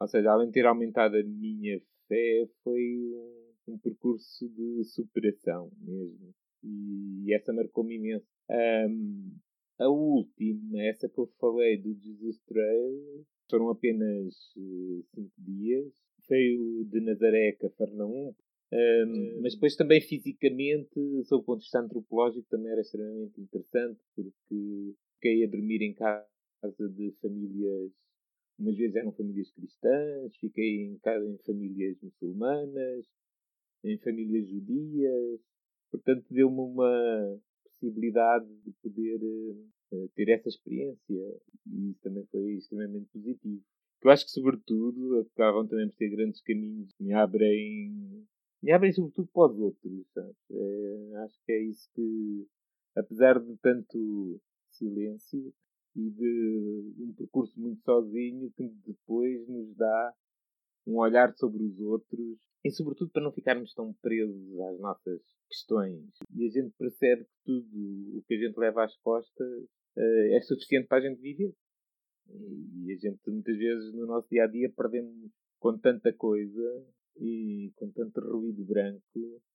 Ou 0.00 0.08
seja, 0.08 0.30
além 0.30 0.48
de 0.48 0.52
ter 0.52 0.66
aumentado 0.66 1.16
a 1.16 1.22
minha 1.22 1.80
fé, 2.08 2.48
foi 2.62 2.82
um, 3.14 3.74
um 3.74 3.78
percurso 3.78 4.48
de 4.48 4.84
superação 4.84 5.70
mesmo. 5.80 6.34
E 6.62 7.34
essa 7.34 7.52
marcou-me 7.52 7.96
imenso. 7.96 8.26
Um, 8.50 9.32
a 9.80 9.88
última, 9.88 10.82
essa 10.82 11.08
que 11.08 11.18
eu 11.18 11.26
falei 11.40 11.78
do 11.78 11.94
Jesus 11.94 12.38
Trail, 12.46 13.24
foram 13.48 13.70
apenas 13.70 14.34
5 14.52 15.04
uh, 15.16 15.30
dias. 15.38 15.92
Foi 16.26 16.56
o 16.56 16.84
de 16.84 17.00
Nazaré 17.00 17.48
a 17.48 17.56
Cafarnaum. 17.56 18.34
Um, 18.72 19.40
mas 19.42 19.54
depois 19.54 19.74
também 19.74 20.00
fisicamente, 20.00 21.24
sob 21.24 21.42
o 21.42 21.44
ponto 21.44 21.58
de 21.58 21.64
vista 21.64 21.80
antropológico, 21.80 22.46
também 22.48 22.70
era 22.70 22.82
extremamente 22.82 23.40
interessante 23.40 23.98
porque 24.14 24.94
fiquei 25.14 25.44
a 25.44 25.50
dormir 25.50 25.82
em 25.82 25.92
casa 25.92 26.24
de 26.94 27.10
famílias, 27.20 27.90
umas 28.56 28.76
vezes 28.76 28.94
eram 28.94 29.10
famílias 29.12 29.50
cristãs, 29.50 30.36
fiquei 30.36 30.84
em 30.84 30.98
casa 30.98 31.26
em 31.26 31.38
famílias 31.38 31.96
muçulmanas, 32.00 33.06
em 33.82 33.98
famílias 33.98 34.46
judias, 34.46 35.40
portanto 35.90 36.24
deu-me 36.30 36.60
uma 36.60 37.40
possibilidade 37.80 38.46
de 38.64 38.72
poder 38.82 39.20
uh, 39.92 40.08
ter 40.14 40.28
essa 40.28 40.48
experiência 40.48 41.40
e 41.66 41.90
isso 41.90 42.00
também 42.02 42.24
foi 42.26 42.52
extremamente 42.52 43.08
positivo. 43.12 43.62
Eu 44.02 44.10
acho 44.10 44.24
que, 44.24 44.30
sobretudo, 44.30 45.20
acabam 45.20 45.66
também 45.66 45.88
por 45.88 45.96
ter 45.96 46.10
grandes 46.10 46.40
caminhos 46.42 46.92
que 46.92 47.02
me 47.02 47.12
abrem, 47.12 48.26
me 48.62 48.72
abrem 48.72 48.92
sobretudo 48.92 49.28
para 49.32 49.52
os 49.52 49.58
outros. 49.58 50.06
É, 50.50 51.16
acho 51.24 51.38
que 51.44 51.52
é 51.52 51.62
isso 51.62 51.90
que, 51.94 52.46
apesar 52.96 53.38
de 53.38 53.56
tanto 53.58 54.40
silêncio 54.70 55.52
e 55.94 56.10
de 56.10 56.94
um 56.98 57.12
percurso 57.14 57.60
muito 57.60 57.82
sozinho, 57.82 58.50
que 58.56 58.68
depois 58.86 59.46
nos 59.48 59.74
dá 59.76 60.14
um 60.86 60.98
olhar 60.98 61.32
sobre 61.36 61.62
os 61.62 61.78
outros 61.80 62.38
e, 62.64 62.70
sobretudo, 62.70 63.10
para 63.10 63.22
não 63.22 63.32
ficarmos 63.32 63.72
tão 63.74 63.92
presos 64.02 64.60
às 64.60 64.80
nossas 64.80 65.20
questões. 65.48 66.04
E 66.34 66.46
a 66.46 66.50
gente 66.50 66.74
percebe 66.78 67.24
que 67.24 67.30
tudo 67.44 68.18
o 68.18 68.22
que 68.26 68.34
a 68.34 68.38
gente 68.38 68.58
leva 68.58 68.84
às 68.84 68.96
costas 68.98 69.62
uh, 69.96 70.34
é 70.34 70.40
suficiente 70.42 70.86
para 70.86 70.98
a 70.98 71.08
gente 71.08 71.20
viver. 71.20 71.54
E 72.28 72.92
a 72.92 72.96
gente, 72.96 73.18
muitas 73.28 73.56
vezes, 73.56 73.92
no 73.94 74.06
nosso 74.06 74.28
dia 74.28 74.44
a 74.44 74.46
dia, 74.46 74.72
perdemos 74.76 75.30
com 75.58 75.76
tanta 75.78 76.12
coisa 76.12 76.86
e 77.16 77.72
com 77.76 77.90
tanto 77.90 78.20
ruído 78.20 78.64
branco 78.64 79.02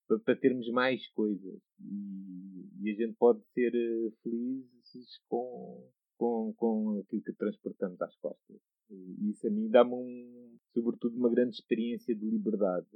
para, 0.08 0.36
termos 0.36 0.70
mais 0.70 1.08
coisas. 1.12 1.60
E, 1.80 2.84
e, 2.84 2.92
a 2.92 2.96
gente 2.96 3.16
pode 3.18 3.42
ser 3.54 3.74
uh, 3.74 4.12
felizes 4.22 5.20
com, 5.28 5.90
com, 6.18 6.54
com 6.56 7.00
aquilo 7.00 7.22
que 7.22 7.34
transportamos 7.34 8.02
às 8.02 8.16
costas. 8.18 8.58
E 8.90 9.30
isso 9.30 9.48
a 9.48 9.50
mim 9.50 9.70
dá-me, 9.70 9.94
um, 9.94 10.58
sobretudo, 10.74 11.18
uma 11.18 11.30
grande 11.30 11.56
experiência 11.56 12.16
de 12.16 12.26
liberdade. 12.26 12.88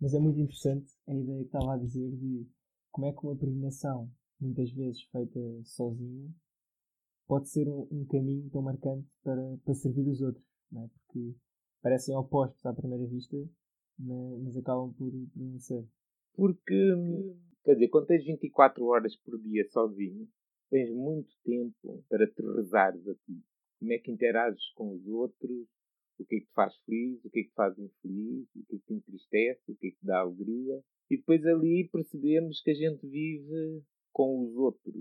Mas 0.00 0.14
é 0.14 0.18
muito 0.18 0.38
interessante 0.38 0.92
a 1.08 1.14
ideia 1.14 1.40
que 1.40 1.46
estava 1.46 1.74
a 1.74 1.78
dizer 1.78 2.10
de 2.10 2.46
como 2.90 3.06
é 3.06 3.12
que 3.12 3.24
uma 3.24 3.36
peregrinação, 3.36 4.10
muitas 4.40 4.70
vezes 4.72 5.02
feita 5.10 5.40
sozinha, 5.64 6.30
pode 7.26 7.48
ser 7.48 7.68
um, 7.68 7.86
um 7.90 8.06
caminho 8.06 8.48
tão 8.50 8.62
marcante 8.62 9.08
para, 9.22 9.58
para 9.64 9.74
servir 9.74 10.08
os 10.08 10.20
outros. 10.20 10.44
Não 10.70 10.84
é? 10.84 10.88
Porque 10.88 11.34
parecem 11.82 12.16
opostos 12.16 12.64
à 12.64 12.72
primeira 12.72 13.06
vista, 13.06 13.36
mas, 13.98 14.42
mas 14.42 14.56
acabam 14.56 14.92
por, 14.94 15.10
por 15.10 15.42
não 15.42 15.58
ser. 15.58 15.86
Porque, 16.34 16.94
quer 17.64 17.74
dizer, 17.74 17.88
quando 17.88 18.06
tens 18.06 18.24
24 18.24 18.84
horas 18.86 19.16
por 19.16 19.38
dia 19.40 19.64
sozinho, 19.70 20.28
tens 20.70 20.90
muito 20.90 21.30
tempo 21.44 22.04
para 22.08 22.26
te 22.26 22.42
rezares 22.42 23.06
a 23.08 23.14
ti. 23.14 23.42
Como 23.78 23.92
é 23.92 23.98
que 23.98 24.10
interages 24.10 24.70
com 24.74 24.94
os 24.94 25.06
outros, 25.06 25.66
o 26.18 26.24
que 26.24 26.36
é 26.36 26.40
que 26.40 26.46
te 26.46 26.52
faz 26.52 26.76
feliz, 26.84 27.24
o 27.24 27.30
que 27.30 27.40
é 27.40 27.42
que 27.44 27.48
te 27.50 27.54
faz 27.54 27.78
infeliz, 27.78 28.48
o 28.56 28.64
que 28.66 28.74
é 28.74 28.78
que 28.78 28.84
te 28.86 28.94
entristece, 28.94 29.72
o 29.72 29.76
que 29.76 29.86
é 29.86 29.90
que 29.90 29.96
te 29.98 30.06
dá 30.06 30.20
alegria. 30.20 30.82
E 31.10 31.16
depois 31.16 31.44
ali 31.46 31.88
percebemos 31.88 32.60
que 32.60 32.70
a 32.70 32.74
gente 32.74 33.06
vive 33.06 33.82
com 34.12 34.44
os 34.44 34.56
outros. 34.56 34.94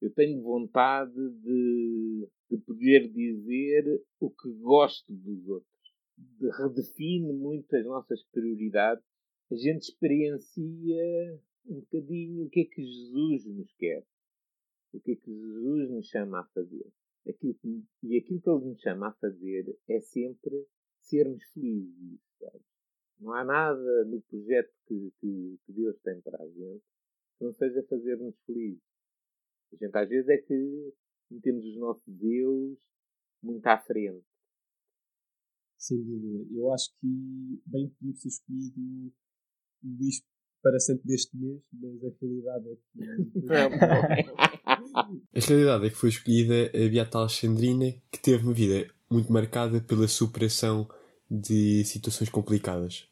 Eu 0.00 0.12
tenho 0.12 0.42
vontade 0.42 1.14
de, 1.14 2.28
de 2.50 2.58
poder 2.58 3.08
dizer 3.08 4.02
o 4.20 4.30
que 4.30 4.50
gosto 4.60 5.12
dos 5.12 5.48
outros. 5.48 5.68
De, 6.16 6.50
redefine 6.50 7.32
muito 7.32 7.74
as 7.74 7.84
nossas 7.84 8.22
prioridades. 8.24 9.04
A 9.50 9.56
gente 9.56 9.82
experiencia 9.82 11.40
um 11.66 11.80
bocadinho 11.80 12.44
o 12.44 12.50
que 12.50 12.60
é 12.60 12.64
que 12.64 12.82
Jesus 12.82 13.46
nos 13.46 13.72
quer. 13.74 14.04
O 14.92 15.00
que 15.00 15.12
é 15.12 15.16
que 15.16 15.30
Jesus 15.30 15.90
nos 15.90 16.06
chama 16.06 16.40
a 16.40 16.44
fazer. 16.46 16.86
Aquilo 17.28 17.54
que, 17.54 17.84
e 18.04 18.16
aquilo 18.16 18.40
que 18.40 18.50
Ele 18.50 18.64
nos 18.64 18.80
chama 18.80 19.08
a 19.08 19.12
fazer 19.12 19.78
é 19.88 20.00
sempre 20.00 20.66
sermos 21.00 21.44
felizes. 21.52 22.20
Sabe? 22.38 22.64
Não 23.20 23.32
há 23.32 23.44
nada 23.44 24.04
no 24.04 24.20
projeto 24.22 24.72
que, 24.86 25.12
que, 25.20 25.58
que 25.64 25.72
Deus 25.72 25.98
tem 26.00 26.20
para 26.20 26.42
a 26.42 26.48
gente 26.48 26.84
que 27.38 27.44
não 27.44 27.52
seja 27.52 27.82
fazer-nos 27.84 28.36
felizes. 28.44 28.82
A 29.72 29.76
gente 29.76 29.96
às 29.96 30.08
vezes 30.08 30.28
é 30.28 30.38
que 30.38 30.94
metemos 31.30 31.64
os 31.64 31.76
nossos 31.76 32.14
Deus 32.14 32.78
muito 33.42 33.66
à 33.66 33.78
frente. 33.78 34.24
Sem 35.76 36.02
dúvida. 36.02 36.46
Eu 36.52 36.72
acho 36.72 36.90
que 37.00 37.06
bem 37.66 37.88
podíamos 37.90 38.20
ter 38.20 38.28
escolhido 38.28 38.80
o 38.80 39.12
Luís 39.84 40.20
para 40.62 40.78
santo 40.80 41.06
deste 41.06 41.36
mês, 41.36 41.60
mas 41.72 42.04
a 42.04 42.10
realidade 42.20 42.68
é 42.68 42.76
que. 42.76 42.98
a 44.96 45.40
realidade 45.40 45.86
é 45.86 45.90
que 45.90 45.96
foi 45.96 46.08
escolhida 46.08 46.70
a 46.74 46.88
Beata 46.88 47.18
Alexandrina, 47.18 47.92
que 48.10 48.20
teve 48.20 48.44
uma 48.44 48.52
vida 48.52 48.88
muito 49.10 49.32
marcada 49.32 49.80
pela 49.80 50.08
superação 50.08 50.88
de 51.30 51.84
situações 51.84 52.30
complicadas. 52.30 53.08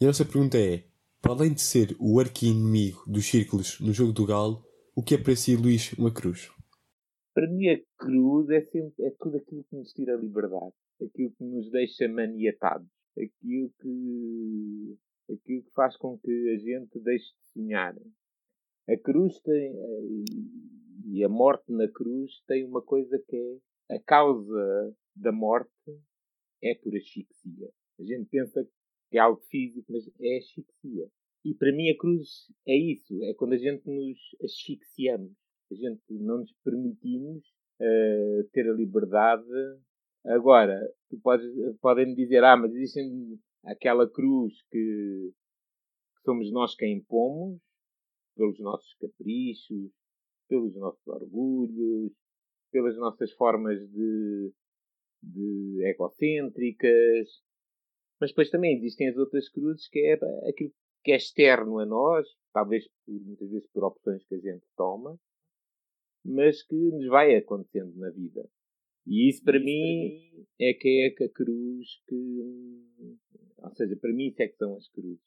E 0.00 0.04
a 0.04 0.08
nossa 0.08 0.24
pergunta 0.24 0.58
é: 0.58 0.84
para 1.20 1.32
além 1.32 1.52
de 1.52 1.60
ser 1.60 1.96
o 1.98 2.18
arqui-inimigo 2.18 3.04
dos 3.06 3.26
círculos 3.26 3.78
no 3.80 3.92
jogo 3.92 4.12
do 4.12 4.26
Galo, 4.26 4.64
o 4.94 5.02
que 5.02 5.14
é 5.14 5.18
para 5.18 5.36
si, 5.36 5.56
Luís, 5.56 5.92
uma 5.94 6.12
cruz? 6.12 6.50
Para 7.34 7.48
mim, 7.48 7.68
a 7.68 7.80
cruz 7.96 8.50
é, 8.50 8.60
sempre, 8.62 9.04
é 9.04 9.10
tudo 9.18 9.36
aquilo 9.36 9.64
que 9.64 9.76
nos 9.76 9.92
tira 9.92 10.14
a 10.14 10.18
liberdade, 10.18 10.72
aquilo 11.00 11.30
que 11.30 11.44
nos 11.44 11.70
deixa 11.70 12.08
maniatados, 12.08 12.88
aquilo 13.16 13.70
que, 13.80 14.98
aquilo 15.32 15.62
que 15.62 15.72
faz 15.72 15.96
com 15.96 16.18
que 16.18 16.50
a 16.50 16.58
gente 16.58 16.98
deixe 17.00 17.26
de 17.26 17.52
sonhar. 17.52 17.94
A 18.88 18.96
cruz 18.98 19.38
tem, 19.40 19.74
e 21.06 21.24
a 21.24 21.28
morte 21.28 21.70
na 21.72 21.88
cruz 21.88 22.42
tem 22.46 22.64
uma 22.64 22.82
coisa 22.82 23.18
que 23.28 23.36
é 23.88 23.96
a 23.96 24.00
causa 24.00 24.96
da 25.14 25.32
morte 25.32 25.70
é 26.62 26.74
por 26.74 26.94
asfixia. 26.96 27.70
A 27.98 28.02
gente 28.02 28.28
pensa 28.30 28.66
que 29.10 29.18
é 29.18 29.20
algo 29.20 29.40
físico, 29.50 29.86
mas 29.90 30.08
é 30.20 30.38
asfixia. 30.38 31.08
E 31.44 31.54
para 31.54 31.72
mim 31.72 31.90
a 31.90 31.96
cruz 31.96 32.50
é 32.66 32.76
isso, 32.76 33.22
é 33.24 33.34
quando 33.34 33.54
a 33.54 33.58
gente 33.58 33.88
nos 33.88 34.18
asfixiamos, 34.44 35.32
a 35.70 35.74
gente 35.74 36.02
não 36.10 36.38
nos 36.38 36.52
permitimos 36.62 37.44
uh, 37.80 38.44
ter 38.52 38.68
a 38.68 38.74
liberdade. 38.74 39.44
Agora, 40.26 40.78
tu 41.08 41.18
podes, 41.20 41.50
podem 41.80 42.14
dizer, 42.14 42.44
ah, 42.44 42.56
mas 42.56 42.74
existe 42.74 43.00
aquela 43.64 44.08
cruz 44.08 44.54
que, 44.70 45.32
somos 46.24 46.50
nós 46.52 46.74
quem 46.74 46.98
impomos, 46.98 47.60
pelos 48.36 48.58
nossos 48.60 48.94
caprichos, 48.94 49.90
pelos 50.48 50.74
nossos 50.76 51.06
orgulhos, 51.06 52.12
pelas 52.70 52.96
nossas 52.96 53.32
formas 53.32 53.78
de, 53.90 54.52
de 55.22 55.84
egocêntricas. 55.86 57.28
Mas 58.20 58.30
depois 58.30 58.50
também 58.50 58.76
existem 58.76 59.08
as 59.08 59.16
outras 59.16 59.48
cruzes 59.48 59.88
que 59.88 59.98
é 59.98 60.14
aquilo 60.48 60.72
que 61.02 61.12
é 61.12 61.16
externo 61.16 61.78
a 61.78 61.86
nós, 61.86 62.28
talvez 62.52 62.86
muitas 63.06 63.50
vezes 63.50 63.66
por 63.72 63.84
opções 63.84 64.24
que 64.26 64.34
a 64.34 64.38
gente 64.38 64.66
toma, 64.76 65.18
mas 66.24 66.62
que 66.62 66.74
nos 66.74 67.06
vai 67.08 67.34
acontecendo 67.36 67.96
na 67.96 68.10
vida. 68.10 68.46
E 69.06 69.28
isso 69.28 69.42
para 69.42 69.58
isso 69.58 69.64
mim 69.64 70.46
para 70.58 70.70
é 70.70 70.74
que 70.74 71.02
é 71.02 71.24
a 71.24 71.28
cruz 71.28 72.02
que. 72.06 73.16
Ou 73.58 73.74
seja, 73.74 73.96
para 73.96 74.12
mim 74.12 74.28
isso 74.28 74.42
é 74.42 74.48
que 74.48 74.56
são 74.56 74.76
as 74.76 74.88
cruzes. 74.88 75.20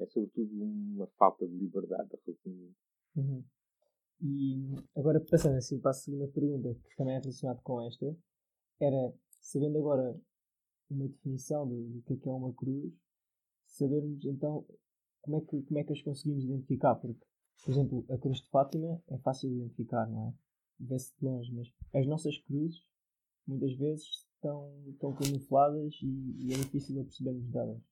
É 0.00 0.06
sobretudo 0.06 0.50
uma 0.54 1.06
falta 1.18 1.46
de 1.46 1.56
liberdade 1.56 2.08
uhum. 3.16 3.44
E 4.22 4.74
agora 4.96 5.20
passando 5.20 5.56
assim 5.56 5.78
para 5.78 5.90
a 5.90 5.94
segunda 5.94 6.28
pergunta, 6.28 6.74
que 6.74 6.96
também 6.96 7.16
é 7.16 7.18
relacionada 7.18 7.60
com 7.62 7.82
esta, 7.82 8.16
era 8.80 9.12
sabendo 9.40 9.78
agora 9.78 10.18
uma 10.90 11.08
definição 11.08 11.66
do, 11.68 11.88
do 11.90 12.02
que 12.02 12.14
é, 12.14 12.16
que 12.16 12.28
é 12.28 12.32
uma 12.32 12.54
cruz, 12.54 12.92
sabermos 13.66 14.24
então 14.24 14.64
como 15.20 15.38
é, 15.38 15.40
que, 15.40 15.62
como 15.62 15.78
é 15.78 15.84
que 15.84 15.92
as 15.92 16.02
conseguimos 16.02 16.44
identificar, 16.44 16.94
porque, 16.94 17.26
por 17.64 17.70
exemplo, 17.70 18.06
a 18.08 18.16
cruz 18.16 18.38
de 18.38 18.48
Fátima 18.48 19.02
é 19.08 19.18
fácil 19.18 19.50
de 19.50 19.56
identificar, 19.56 20.06
não 20.06 20.28
é? 20.28 20.34
Vê-se 20.78 21.12
de 21.18 21.24
longe, 21.24 21.52
mas 21.52 21.72
as 21.94 22.06
nossas 22.06 22.38
cruzes, 22.38 22.84
muitas 23.46 23.74
vezes 23.76 24.26
estão, 24.34 24.84
estão 24.88 25.14
camufladas 25.14 25.94
e, 26.02 26.46
e 26.46 26.52
é 26.52 26.56
difícil 26.56 27.02
percebermos 27.02 27.50
delas. 27.50 27.82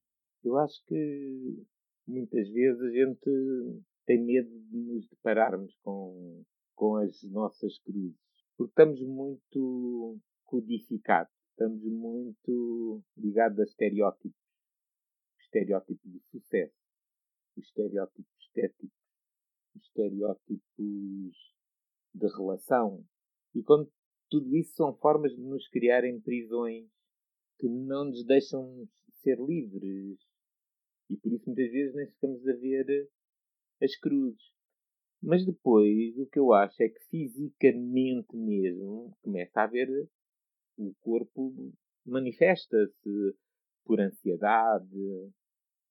Eu 0.43 0.59
acho 0.59 0.85
que 0.87 1.65
muitas 2.07 2.49
vezes 2.51 2.81
a 2.83 2.91
gente 2.91 3.83
tem 4.05 4.23
medo 4.23 4.51
de 4.69 4.77
nos 4.77 5.09
depararmos 5.09 5.75
com, 5.83 6.45
com 6.75 6.97
as 6.97 7.23
nossas 7.25 7.79
cruzes. 7.79 8.19
Porque 8.57 8.71
estamos 8.71 9.01
muito 9.03 10.21
codificados, 10.45 11.33
estamos 11.51 11.83
muito 11.83 13.03
ligados 13.17 13.59
a 13.59 13.65
estereótipos. 13.65 14.39
O 15.39 15.41
estereótipo 15.41 16.09
de 16.09 16.21
sucesso, 16.31 16.75
o 17.57 17.61
estereótipo 17.61 18.29
estético, 18.39 18.93
os 19.75 19.83
estereótipos 19.83 21.54
de 22.15 22.27
relação. 22.27 23.05
E 23.55 23.63
quando 23.63 23.91
tudo 24.31 24.57
isso 24.57 24.75
são 24.75 24.95
formas 24.97 25.35
de 25.35 25.43
nos 25.43 25.69
criarem 25.69 26.21
prisões 26.21 26.89
que 27.59 27.69
não 27.69 28.07
nos 28.07 28.25
deixam 28.25 28.89
ser 29.23 29.39
livres. 29.39 30.19
E 31.11 31.17
por 31.17 31.33
isso 31.33 31.45
muitas 31.47 31.71
vezes 31.71 31.95
nem 31.95 32.07
ficamos 32.09 32.47
a 32.49 32.53
ver 32.55 33.11
as 33.83 33.97
cruzes. 33.97 34.55
Mas 35.23 35.45
depois 35.45 36.19
o 36.19 36.27
que 36.27 36.39
eu 36.39 36.53
acho 36.53 36.83
é 36.83 36.89
que 36.89 37.01
fisicamente 37.09 38.37
mesmo 38.37 39.17
começa 39.23 39.61
a 39.61 39.65
haver 39.65 39.89
o 40.77 40.93
corpo 41.01 41.73
manifesta-se 42.05 43.35
por 43.85 44.01
ansiedade, 44.01 45.33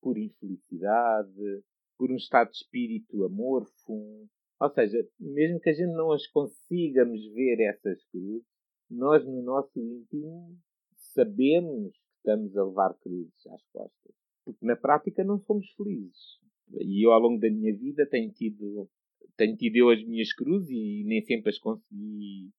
por 0.02 0.18
infelicidade, 0.18 1.64
por 1.98 2.12
um 2.12 2.16
estado 2.16 2.52
de 2.52 2.58
espírito 2.58 3.24
amorfo. 3.24 4.30
Ou 4.60 4.70
seja, 4.70 5.08
mesmo 5.20 5.60
que 5.60 5.70
a 5.70 5.74
gente 5.74 5.94
não 5.94 6.12
as 6.12 6.26
consigamos 6.28 7.26
ver 7.34 7.60
essas 7.62 8.04
cruzes, 8.06 8.46
nós 8.90 9.26
no 9.26 9.42
nosso 9.42 9.80
íntimo 9.80 10.58
sabemos 10.96 11.92
que 11.92 12.18
estamos 12.18 12.56
a 12.56 12.64
levar 12.64 12.94
cruzes 12.96 13.48
às 13.48 13.64
costas. 13.72 14.16
Porque 14.46 14.66
na 14.66 14.76
prática 14.76 15.24
não 15.24 15.40
somos 15.40 15.70
felizes. 15.72 16.40
E 16.80 17.06
eu 17.06 17.12
ao 17.12 17.20
longo 17.20 17.40
da 17.40 17.50
minha 17.50 17.76
vida 17.76 18.06
tenho 18.06 18.32
tido, 18.32 18.90
tenho 19.38 19.56
tido 19.58 19.76
eu 19.76 19.90
as 19.90 20.04
minhas 20.04 20.34
cruzes 20.34 20.70
e 20.70 21.04
nem 21.06 21.22
sempre 21.22 21.50
as 21.50 21.60
consegui 21.60 22.52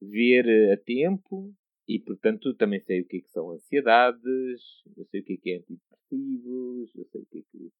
ver 0.00 0.72
a 0.72 0.76
tempo. 0.76 1.54
E 1.86 1.98
portanto 1.98 2.54
também 2.54 2.80
sei 2.80 3.00
o 3.00 3.06
que 3.06 3.16
é 3.16 3.20
que 3.20 3.30
são 3.30 3.50
ansiedades, 3.50 4.60
eu 4.94 5.04
sei 5.06 5.20
o 5.20 5.24
que 5.24 5.32
é 5.32 5.36
que 5.38 5.50
é 5.52 5.56
antidepressivos, 5.56 6.94
eu 6.94 7.04
sei 7.06 7.22
o 7.22 7.26
que 7.26 7.38
é 7.38 7.42
que 7.42 7.72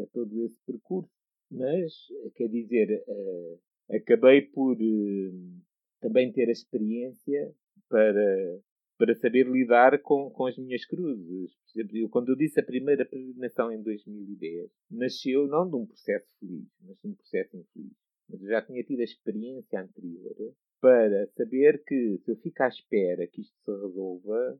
é 0.00 0.06
todo 0.06 0.44
esse 0.44 0.58
percurso. 0.64 1.23
Mas, 1.54 1.92
quer 2.34 2.48
dizer, 2.48 3.04
uh, 3.06 3.60
acabei 3.94 4.42
por 4.42 4.76
uh, 4.76 5.62
também 6.00 6.32
ter 6.32 6.48
a 6.48 6.52
experiência 6.52 7.54
para, 7.88 8.60
para 8.98 9.14
saber 9.14 9.46
lidar 9.46 10.02
com, 10.02 10.30
com 10.30 10.46
as 10.46 10.58
minhas 10.58 10.84
cruzes. 10.84 11.54
Por 11.54 11.80
exemplo, 11.80 11.96
eu, 11.96 12.08
quando 12.08 12.30
eu 12.30 12.36
disse 12.36 12.58
a 12.58 12.64
primeira 12.64 13.04
peregrinação 13.04 13.70
em 13.70 13.80
2010, 13.80 14.68
nasceu 14.90 15.46
não 15.46 15.68
de 15.68 15.76
um 15.76 15.86
processo 15.86 16.26
feliz, 16.40 16.66
mas 16.82 16.98
de 17.00 17.08
um 17.08 17.14
processo 17.14 17.56
infeliz. 17.56 17.92
Mas 18.28 18.42
eu 18.42 18.48
já 18.48 18.60
tinha 18.62 18.82
tido 18.82 19.00
a 19.00 19.04
experiência 19.04 19.80
anterior 19.80 20.54
para 20.80 21.28
saber 21.36 21.84
que 21.84 22.18
se 22.18 22.32
eu 22.32 22.36
fico 22.36 22.64
à 22.64 22.68
espera 22.68 23.28
que 23.28 23.42
isto 23.42 23.56
se 23.64 23.70
resolva, 23.70 24.58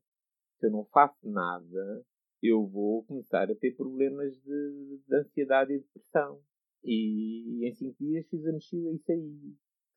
se 0.60 0.66
eu 0.66 0.70
não 0.70 0.84
faço 0.84 1.28
nada, 1.28 2.04
eu 2.40 2.64
vou 2.66 3.04
começar 3.04 3.50
a 3.50 3.54
ter 3.56 3.74
problemas 3.74 4.32
de, 4.42 5.00
de 5.08 5.16
ansiedade 5.16 5.72
e 5.72 5.78
depressão. 5.80 6.40
E 6.84 7.66
em 7.66 7.72
5 7.72 7.96
dias 7.98 8.26
fiz 8.28 8.46
a 8.46 8.52
mochila 8.52 8.92
e 8.92 8.98
saí 8.98 9.20
de 9.20 9.54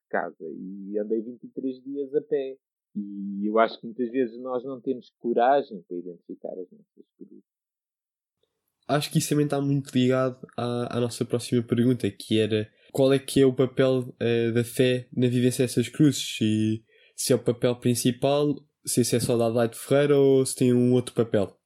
casa. 0.10 0.45
E 0.45 0.97
andei 0.97 1.21
23 1.21 1.84
dias 1.84 2.15
a 2.15 2.21
pé. 2.21 2.58
E 2.95 3.45
eu 3.45 3.60
acho 3.60 3.80
que 3.80 3.86
muitas 3.86 4.10
vezes 4.10 4.39
nós 4.39 4.63
não 4.63 4.82
temos 4.82 5.10
coragem 5.19 5.82
para 5.84 5.97
identificar 5.97 6.54
as 6.54 6.71
nossas 6.71 7.06
cruzes. 7.17 7.43
Acho 8.88 9.12
que 9.12 9.17
isso 9.17 9.30
também 9.30 9.45
está 9.45 9.60
muito 9.60 9.91
ligado 9.93 10.47
à, 10.58 10.97
à 10.97 11.00
nossa 11.02 11.26
próxima 11.26 11.62
pergunta, 11.62 12.10
que 12.10 12.39
era 12.39 12.71
qual 12.93 13.12
é 13.13 13.19
que 13.19 13.41
é 13.41 13.45
o 13.45 13.54
papel 13.54 14.00
uh, 14.00 14.54
da 14.54 14.63
fé 14.63 15.10
na 15.15 15.28
vivência 15.28 15.65
dessas 15.65 15.89
cruzes? 15.89 16.38
Se, 16.38 16.84
se 17.15 17.34
é 17.34 17.36
o 17.36 17.43
papel 17.43 17.76
principal, 17.76 18.56
se 18.86 19.02
isso 19.02 19.15
é 19.15 19.19
só 19.19 19.38
da 19.38 19.47
Adelaide 19.47 19.78
Ferreira 19.78 20.17
ou 20.17 20.45
se 20.45 20.56
tem 20.56 20.73
um 20.73 20.93
outro 20.93 21.13
papel? 21.13 21.60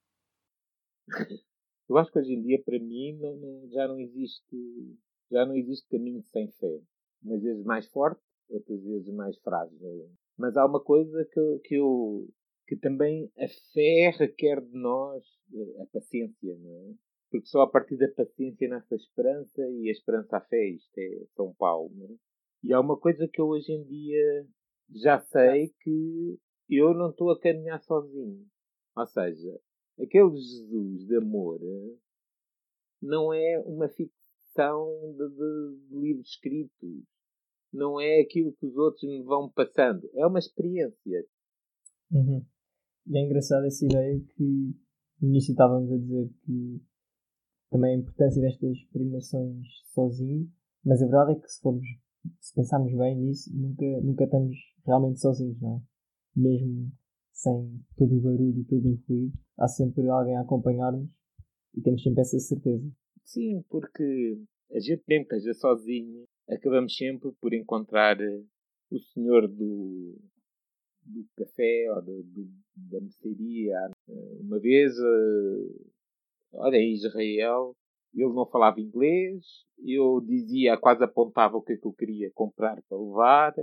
Eu 1.88 1.98
acho 1.98 2.10
que 2.10 2.20
hoje 2.20 2.34
em 2.34 2.42
dia, 2.42 2.62
para 2.64 2.80
mim, 2.80 3.18
não, 3.20 3.36
não, 3.36 3.70
já 3.70 3.86
não 3.86 4.00
existe 4.00 4.56
já 5.32 5.46
não 5.46 5.56
existe 5.56 5.88
caminho 5.90 6.22
sem 6.24 6.52
fé. 6.52 6.82
Umas 7.24 7.42
vezes 7.42 7.64
mais 7.64 7.88
forte, 7.88 8.22
outras 8.50 8.84
vezes 8.84 9.14
mais 9.14 9.38
frágil. 9.40 10.10
Mas 10.38 10.58
há 10.58 10.66
uma 10.66 10.80
coisa 10.80 11.26
que, 11.26 11.60
que 11.64 11.76
eu 11.76 12.28
que 12.68 12.76
também 12.78 13.30
a 13.38 13.48
fé 13.74 14.16
requer 14.18 14.62
de 14.62 14.78
nós 14.78 15.24
a 15.82 15.86
paciência, 15.88 16.58
não 16.58 16.72
é? 16.72 16.94
Porque 17.30 17.48
só 17.48 17.62
a 17.62 17.70
partir 17.70 17.98
da 17.98 18.08
paciência 18.10 18.68
nasce 18.68 18.94
a 18.94 18.98
esperança 18.98 19.62
e 19.62 19.90
a 19.90 19.92
esperança 19.92 20.38
a 20.38 20.42
fé. 20.42 20.70
Isto 20.70 20.98
é 20.98 21.26
São 21.36 21.54
Paulo, 21.54 21.92
não 21.96 22.06
é? 22.08 22.16
E 22.64 22.74
há 22.74 22.80
uma 22.80 22.98
coisa 22.98 23.28
que 23.28 23.42
eu 23.42 23.48
hoje 23.48 23.72
em 23.72 23.84
dia 23.84 24.48
já 24.94 25.20
sei 25.20 25.74
que 25.82 26.38
eu 26.70 26.94
não 26.94 27.10
estou 27.10 27.32
a 27.32 27.40
caminhar 27.40 27.82
sozinho. 27.82 28.46
Ou 28.96 29.06
seja, 29.06 29.60
aquele 30.00 30.36
Jesus 30.38 31.08
de 31.08 31.18
amor 31.18 31.60
não 33.02 33.34
é 33.34 33.60
uma 33.66 33.90
ficção 33.90 34.21
de, 34.56 35.30
de, 35.30 35.88
de 35.90 36.00
livros 36.00 36.30
escritos. 36.30 37.04
Não 37.74 38.00
é 38.00 38.22
aquilo 38.22 38.54
que 38.54 38.66
os 38.66 38.76
outros 38.76 39.04
me 39.04 39.24
vão 39.24 39.50
passando. 39.50 40.10
É 40.14 40.26
uma 40.26 40.40
experiência. 40.40 41.26
Uhum. 42.12 42.46
E 43.08 43.18
é 43.18 43.22
engraçado 43.22 43.66
essa 43.66 43.86
ideia 43.86 44.20
que 44.36 44.76
no 45.22 45.30
início 45.30 45.52
estávamos 45.52 45.92
a 45.92 45.98
dizer 45.98 46.30
que 46.46 46.82
também 47.70 47.96
a 47.96 48.00
importância 48.00 48.42
destas 48.42 48.84
peregrinações 48.92 49.66
sozinho, 49.94 50.52
mas 50.84 51.02
a 51.02 51.06
verdade 51.06 51.32
é 51.32 51.36
que 51.36 51.48
se 51.48 51.62
formos 51.62 51.88
se 52.40 52.54
pensarmos 52.54 52.94
bem 52.96 53.16
nisso, 53.16 53.50
nunca, 53.56 53.86
nunca 54.02 54.24
estamos 54.26 54.56
realmente 54.86 55.20
sozinhos, 55.20 55.60
não 55.60 55.78
é? 55.78 55.82
Mesmo 56.36 56.92
sem 57.32 57.84
todo 57.98 58.16
o 58.16 58.22
barulho 58.22 58.60
e 58.60 58.66
todo 58.66 58.90
o 58.90 59.04
ruído, 59.08 59.34
há 59.58 59.68
sempre 59.68 60.08
alguém 60.08 60.38
a 60.38 60.42
acompanhar-nos 60.42 61.10
e 61.76 61.82
temos 61.82 62.04
sempre 62.04 62.22
essa 62.22 62.40
certeza. 62.40 62.88
Sim, 63.24 63.64
porque 63.70 64.38
a 64.72 64.80
gente 64.80 65.04
mesmo 65.08 65.28
que 65.28 65.36
esteja 65.36 65.54
sozinho, 65.54 66.26
acabamos 66.50 66.96
sempre 66.96 67.32
por 67.40 67.54
encontrar 67.54 68.20
eh, 68.22 68.44
o 68.92 69.00
senhor 69.00 69.48
do, 69.48 70.18
do 71.06 71.26
café 71.38 71.88
ou 71.96 72.02
do, 72.02 72.24
do, 72.24 72.50
da 72.76 73.00
mercearia. 73.00 73.92
Eh, 74.10 74.38
uma 74.42 74.60
vez, 74.60 74.94
eh, 74.98 75.86
olha, 76.54 76.78
em 76.78 76.94
Israel, 76.94 77.74
ele 78.14 78.34
não 78.34 78.46
falava 78.46 78.82
inglês, 78.82 79.46
eu 79.86 80.22
dizia, 80.22 80.78
quase 80.78 81.04
apontava 81.04 81.58
o 81.58 81.62
que 81.62 81.74
é 81.74 81.78
que 81.78 81.88
eu 81.88 81.94
queria 81.94 82.30
comprar 82.34 82.82
para 82.88 82.98
levar, 82.98 83.54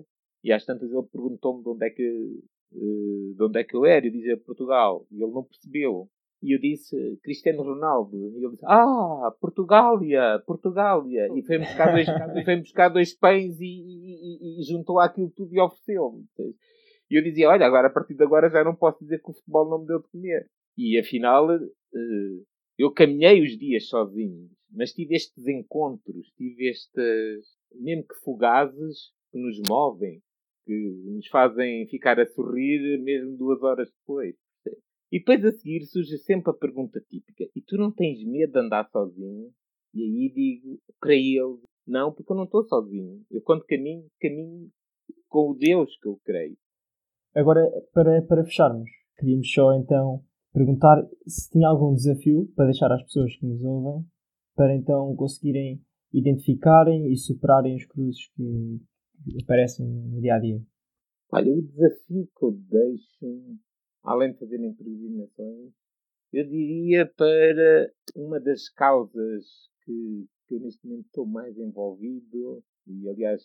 e 0.42 0.52
às 0.52 0.64
tantas 0.64 0.90
ele 0.90 1.02
perguntou-me 1.12 1.62
de 1.62 1.68
onde 1.68 1.86
é 1.86 1.90
que 1.90 2.42
de 2.70 3.42
onde 3.42 3.60
é 3.60 3.64
que 3.64 3.74
eu 3.74 3.86
era, 3.86 4.06
eu 4.06 4.12
dizia 4.12 4.36
Portugal, 4.36 5.06
e 5.10 5.22
ele 5.22 5.32
não 5.32 5.42
percebeu. 5.44 6.08
E 6.42 6.54
eu 6.54 6.60
disse 6.60 7.18
Cristiano 7.22 7.62
Ronaldo. 7.62 8.16
E 8.16 8.44
ele 8.44 8.52
disse, 8.52 8.64
ah, 8.66 9.34
Portugália, 9.40 10.42
Portugália. 10.46 11.28
E 11.34 11.42
foi 11.42 11.58
buscar 11.58 11.92
dois, 11.92 12.06
foi 12.44 12.56
buscar 12.56 12.88
dois 12.88 13.14
pães 13.14 13.60
e, 13.60 13.64
e, 13.64 14.60
e, 14.60 14.64
juntou 14.64 15.00
aquilo 15.00 15.30
tudo 15.30 15.52
e 15.52 15.60
ofereceu-me. 15.60 16.24
E 17.10 17.18
eu 17.18 17.22
dizia, 17.22 17.48
olha, 17.48 17.66
agora 17.66 17.88
a 17.88 17.90
partir 17.90 18.14
de 18.14 18.22
agora 18.22 18.50
já 18.50 18.62
não 18.62 18.74
posso 18.74 19.00
dizer 19.00 19.20
que 19.20 19.30
o 19.30 19.34
futebol 19.34 19.68
não 19.68 19.80
me 19.80 19.86
deu 19.86 20.00
de 20.00 20.08
comer. 20.08 20.48
E 20.76 20.98
afinal, 20.98 21.50
eh, 21.52 22.42
eu 22.78 22.92
caminhei 22.92 23.42
os 23.42 23.58
dias 23.58 23.88
sozinho. 23.88 24.48
Mas 24.70 24.92
tive 24.92 25.16
estes 25.16 25.46
encontros, 25.46 26.30
tive 26.36 26.68
estes, 26.68 27.46
mesmo 27.74 28.06
que 28.06 28.14
fugazes, 28.22 29.10
que 29.32 29.38
nos 29.38 29.58
movem, 29.66 30.22
que 30.66 31.02
nos 31.06 31.26
fazem 31.28 31.86
ficar 31.88 32.20
a 32.20 32.26
sorrir 32.26 32.98
mesmo 33.02 33.36
duas 33.36 33.62
horas 33.62 33.90
depois. 33.90 34.36
E 35.10 35.18
depois 35.18 35.44
a 35.44 35.52
seguir 35.52 35.84
surge 35.86 36.18
sempre 36.18 36.50
a 36.50 36.54
pergunta 36.54 37.00
típica: 37.08 37.44
e 37.54 37.62
tu 37.62 37.76
não 37.76 37.90
tens 37.90 38.24
medo 38.24 38.52
de 38.52 38.58
andar 38.58 38.88
sozinho? 38.90 39.50
E 39.94 40.02
aí 40.02 40.32
digo 40.34 40.80
para 41.00 41.14
ele: 41.14 41.58
não, 41.86 42.12
porque 42.12 42.30
eu 42.30 42.36
não 42.36 42.44
estou 42.44 42.64
sozinho. 42.64 43.24
Eu, 43.30 43.40
quando 43.42 43.64
caminho, 43.64 44.06
caminho 44.20 44.70
com 45.28 45.50
o 45.50 45.54
Deus 45.54 45.96
que 45.98 46.08
eu 46.08 46.18
creio. 46.24 46.56
Agora, 47.34 47.60
para, 47.92 48.22
para 48.22 48.44
fecharmos, 48.44 48.90
queríamos 49.16 49.50
só 49.50 49.74
então 49.74 50.22
perguntar 50.52 51.06
se 51.26 51.50
tinha 51.50 51.68
algum 51.68 51.94
desafio 51.94 52.50
para 52.54 52.66
deixar 52.66 52.90
às 52.92 53.02
pessoas 53.02 53.36
que 53.36 53.46
nos 53.46 53.62
ouvem 53.62 54.04
para 54.58 54.74
então 54.74 55.14
conseguirem 55.14 55.80
identificarem 56.12 57.12
e 57.12 57.16
superarem 57.16 57.76
as 57.76 57.84
cruzes 57.84 58.28
que 58.34 58.80
aparecem 59.40 59.86
no 59.86 60.20
dia 60.20 60.34
a 60.34 60.40
dia. 60.40 60.60
Olha, 61.30 61.52
o 61.52 61.62
desafio 61.62 62.28
que 62.36 62.44
eu 62.44 62.52
deixo 62.68 63.56
além 64.08 64.32
de 64.32 64.38
fazerem 64.38 64.72
peregrinações, 64.74 65.72
eu 66.32 66.44
diria 66.46 67.06
para 67.06 67.92
uma 68.16 68.40
das 68.40 68.68
causas 68.70 69.44
que, 69.84 70.26
que 70.46 70.54
eu 70.54 70.60
neste 70.60 70.86
momento 70.86 71.06
estou 71.06 71.26
mais 71.26 71.56
envolvido, 71.58 72.62
e 72.86 73.08
aliás 73.08 73.42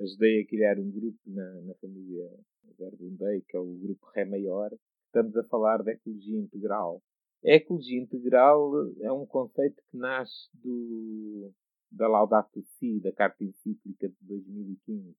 ajudei 0.00 0.42
a 0.42 0.46
criar 0.46 0.78
um 0.78 0.90
grupo 0.90 1.18
na, 1.26 1.60
na 1.62 1.74
família 1.74 2.30
Verdundeira, 2.78 3.32
sei, 3.32 3.42
que 3.42 3.56
é 3.56 3.60
o 3.60 3.74
grupo 3.74 4.06
Ré 4.14 4.24
maior, 4.24 4.70
estamos 5.06 5.36
a 5.36 5.44
falar 5.44 5.82
da 5.82 5.92
ecologia 5.92 6.38
integral. 6.38 7.02
A 7.44 7.50
ecologia 7.50 8.00
integral 8.00 8.72
é 9.00 9.12
um 9.12 9.26
conceito 9.26 9.82
que 9.90 9.96
nasce 9.96 10.48
do, 10.54 11.52
da 11.90 12.08
Laudato 12.08 12.62
Si, 12.78 13.00
da 13.00 13.12
Carta 13.12 13.44
Encíclica 13.44 14.08
de 14.08 14.16
2015. 14.22 15.14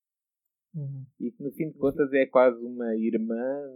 Uhum. 0.75 1.05
E 1.19 1.31
que, 1.31 1.43
no 1.43 1.51
fim 1.51 1.69
de 1.69 1.77
contas, 1.77 2.11
é 2.13 2.25
quase 2.25 2.63
uma 2.63 2.95
irmã 2.95 3.35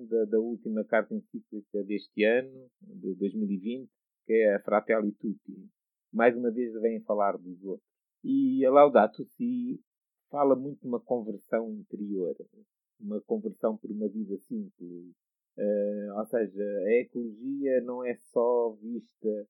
da, 0.10 0.26
da 0.26 0.40
última 0.40 0.84
Carta 0.84 1.14
Encíclica 1.14 1.84
deste 1.84 2.24
ano, 2.24 2.70
de 2.82 3.14
2020, 3.16 3.88
que 4.26 4.34
é 4.34 4.56
a 4.56 4.60
Fratelli 4.60 5.12
Tutti. 5.12 5.70
Mais 6.12 6.36
uma 6.36 6.52
vez 6.52 6.74
vem 6.82 7.02
falar 7.02 7.38
dos 7.38 7.64
outros. 7.64 7.88
E 8.24 8.66
a 8.66 8.72
Laudato 8.72 9.24
Si 9.36 9.80
fala 10.30 10.56
muito 10.56 10.82
de 10.82 10.88
uma 10.88 11.00
conversão 11.00 11.72
interior, 11.72 12.36
uma 13.00 13.22
conversão 13.22 13.78
por 13.78 13.92
uma 13.92 14.08
vida 14.10 14.38
simples. 14.48 15.14
Eh, 15.58 16.08
ou 16.16 16.26
seja, 16.26 16.64
a 16.64 16.92
ecologia 16.94 17.82
não 17.82 18.04
é 18.04 18.16
só 18.32 18.72
vista 18.82 19.48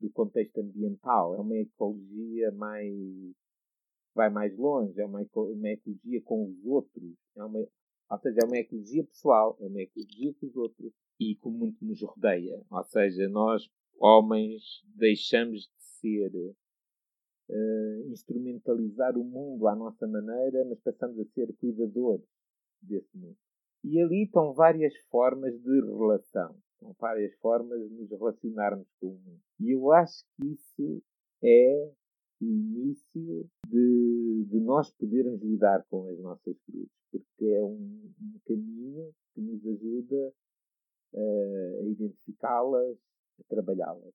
do 0.00 0.10
contexto 0.10 0.60
ambiental, 0.60 1.34
é 1.34 1.38
uma 1.38 1.56
ecologia 1.56 2.50
mais 2.52 2.94
vai 4.14 4.30
mais 4.30 4.56
longe, 4.56 5.00
é 5.00 5.04
uma, 5.04 5.20
uma 5.34 5.68
ecologia 5.68 6.20
com 6.22 6.46
os 6.46 6.64
outros, 6.64 7.14
é 7.36 7.44
uma, 7.44 7.58
ou 7.58 8.18
seja, 8.18 8.40
é 8.42 8.46
uma 8.46 8.58
ecologia 8.58 9.04
pessoal, 9.04 9.56
é 9.60 9.66
uma 9.66 9.80
ecologia 9.80 10.34
com 10.34 10.46
os 10.46 10.56
outros 10.56 10.92
e 11.18 11.36
com 11.36 11.50
muito 11.50 11.84
nos 11.84 12.02
rodeia. 12.02 12.60
Ou 12.70 12.84
seja, 12.84 13.28
nós, 13.28 13.68
homens, 13.98 14.82
deixamos 14.96 15.60
de 15.60 15.82
ser 16.00 16.32
eh, 17.48 18.02
instrumentalizar 18.08 19.16
o 19.16 19.24
mundo 19.24 19.68
à 19.68 19.76
nossa 19.76 20.06
maneira, 20.06 20.64
mas 20.64 20.80
passamos 20.80 21.18
a 21.18 21.24
ser 21.26 21.54
cuidadores 21.58 22.26
desse 22.82 23.16
mundo. 23.16 23.36
E 23.84 24.00
ali 24.00 24.24
estão 24.24 24.52
várias 24.52 24.94
formas 25.10 25.52
de 25.60 25.80
relação, 25.80 26.54
estão 26.74 26.94
várias 26.98 27.34
formas 27.36 27.80
de 27.80 27.94
nos 27.94 28.10
relacionarmos 28.10 28.86
com 29.00 29.08
o 29.08 29.18
mundo. 29.18 29.40
E 29.58 29.70
eu 29.70 29.92
acho 29.92 30.24
que 30.36 30.48
isso 30.48 31.02
é 31.42 31.92
o 32.40 32.44
início 32.44 33.48
de, 33.70 34.46
de 34.48 34.60
nós 34.60 34.90
podermos 34.92 35.40
lidar 35.42 35.84
com 35.88 36.08
as 36.08 36.18
nossas 36.18 36.56
cruzes, 36.60 36.90
porque 37.10 37.44
é 37.44 37.62
um, 37.62 38.12
um 38.20 38.40
caminho 38.46 39.14
que 39.34 39.40
nos 39.40 39.64
ajuda 39.66 40.32
eh, 41.14 41.80
a 41.80 41.84
identificá-las, 41.84 42.98
a 43.40 43.44
trabalhá-las. 43.48 44.14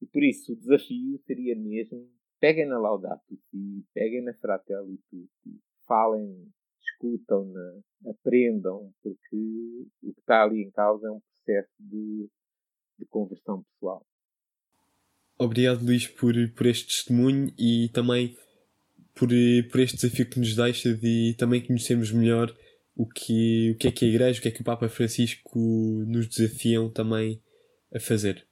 E 0.00 0.06
por 0.06 0.22
isso 0.22 0.52
o 0.52 0.56
desafio 0.56 1.18
seria 1.26 1.56
mesmo 1.56 2.08
peguem 2.40 2.66
na 2.66 2.78
Laudato 2.78 3.36
Si, 3.50 3.84
peguem 3.92 4.22
na 4.22 4.34
Fratelli 4.34 4.98
Tutti, 5.10 5.60
falem, 5.86 6.52
discutam-na, 6.80 7.80
aprendam, 8.10 8.92
porque 9.02 9.86
o 10.02 10.12
que 10.12 10.20
está 10.20 10.44
ali 10.44 10.62
em 10.62 10.70
causa 10.70 11.08
é 11.08 11.10
um 11.10 11.20
processo 11.20 11.74
de, 11.80 12.28
de 12.98 13.06
conversão 13.06 13.64
pessoal. 13.64 14.06
Obrigado, 15.38 15.84
Luís, 15.84 16.06
por, 16.06 16.34
por 16.56 16.66
este 16.66 16.86
testemunho 16.86 17.52
e 17.56 17.88
também 17.92 18.36
por, 19.18 19.28
por 19.70 19.80
este 19.80 19.96
desafio 19.96 20.30
que 20.30 20.38
nos 20.38 20.54
deixa 20.54 20.94
de 20.94 21.34
também 21.36 21.64
conhecermos 21.64 22.12
melhor 22.12 22.54
o 22.96 23.06
que, 23.06 23.72
o 23.72 23.76
que 23.76 23.88
é 23.88 23.92
que 23.92 24.04
a 24.04 24.08
Igreja, 24.08 24.38
o 24.38 24.42
que 24.42 24.48
é 24.48 24.50
que 24.50 24.60
o 24.60 24.64
Papa 24.64 24.88
Francisco 24.88 25.58
nos 26.06 26.28
desafiam 26.28 26.90
também 26.90 27.42
a 27.94 27.98
fazer. 27.98 28.46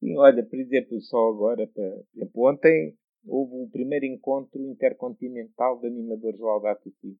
Sim, 0.00 0.16
olha, 0.16 0.44
por 0.44 0.58
exemplo, 0.58 1.00
só 1.00 1.28
agora, 1.28 1.66
para, 1.66 2.04
ontem 2.34 2.96
houve 3.26 3.54
o 3.54 3.70
primeiro 3.70 4.06
encontro 4.06 4.60
intercontinental 4.60 5.78
de 5.80 5.86
animadores 5.86 6.40
Laudato 6.40 6.90
Si. 7.00 7.16